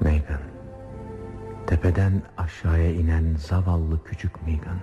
[0.00, 0.40] Megan,
[1.66, 4.78] tepeden aşağıya inen zavallı küçük Megan.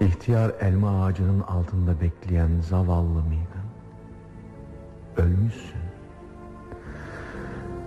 [0.00, 3.68] İhtiyar elma ağacının altında bekleyen zavallı Megan.
[5.16, 5.80] Ölmüşsün.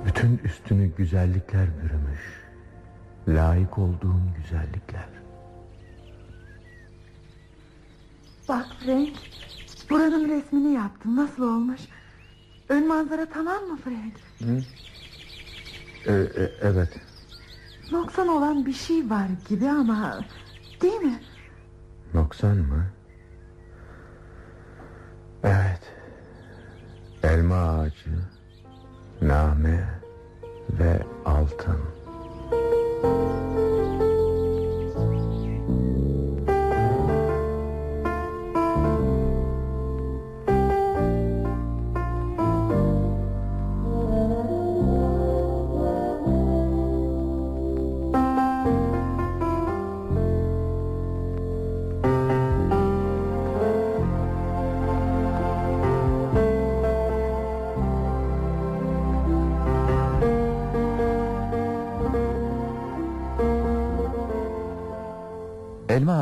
[0.06, 2.42] Bütün üstünü güzellikler bürümüş.
[3.28, 5.10] Layık olduğun güzellikler.
[8.50, 9.14] Bak Frank,
[9.90, 11.16] buranın resmini yaptım.
[11.16, 11.82] Nasıl olmuş?
[12.70, 14.14] Ön manzara tamam mı Frank?
[14.40, 14.62] Hı?
[16.06, 17.00] Ee, e, evet.
[17.92, 20.20] Noksan olan bir şey var gibi ama...
[20.82, 21.20] Değil mi?
[22.14, 22.86] Noksan mı?
[25.44, 25.82] Evet.
[27.24, 28.10] Elma ağacı,
[29.22, 30.02] name
[30.80, 31.80] ve altın.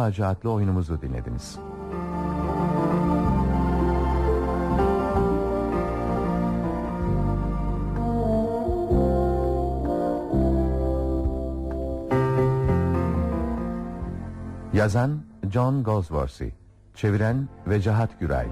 [0.09, 1.59] Ağacı oyunumuzu dinlediniz.
[14.73, 16.49] Yazan John Goldsworthy
[16.95, 18.47] Çeviren Vecahat Güray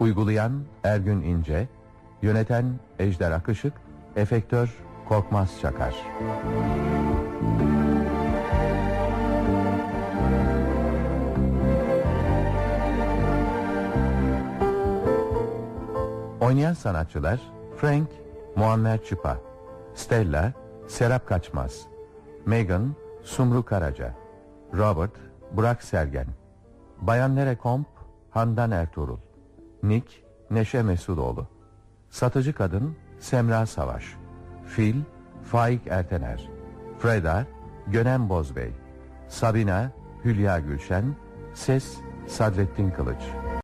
[0.00, 0.52] Uygulayan
[0.84, 1.68] Ergün İnce
[2.22, 2.64] Yöneten
[2.98, 3.74] Ejder Akışık
[4.16, 4.68] Efektör
[5.08, 5.94] Korkmaz Çakar
[16.52, 17.40] Oynayan sanatçılar
[17.76, 18.08] Frank
[18.56, 19.38] Muammer Çıpa
[19.94, 20.52] Stella
[20.88, 21.86] Serap Kaçmaz
[22.46, 24.14] Megan Sumru Karaca
[24.74, 25.10] Robert
[25.52, 26.26] Burak Sergen
[27.00, 27.86] Bayan Nerekomp
[28.30, 29.18] Handan Ertuğrul
[29.82, 30.06] Nick
[30.50, 31.46] Neşe Mesudoğlu
[32.10, 34.04] Satıcı Kadın Semra Savaş
[34.66, 34.96] Fil
[35.42, 36.50] Faik Ertener
[36.98, 37.46] Freda
[37.86, 38.72] Gönem Bozbey
[39.28, 39.90] Sabina
[40.24, 41.04] Hülya Gülşen
[41.54, 41.96] Ses
[42.26, 43.22] Sadrettin Kılıç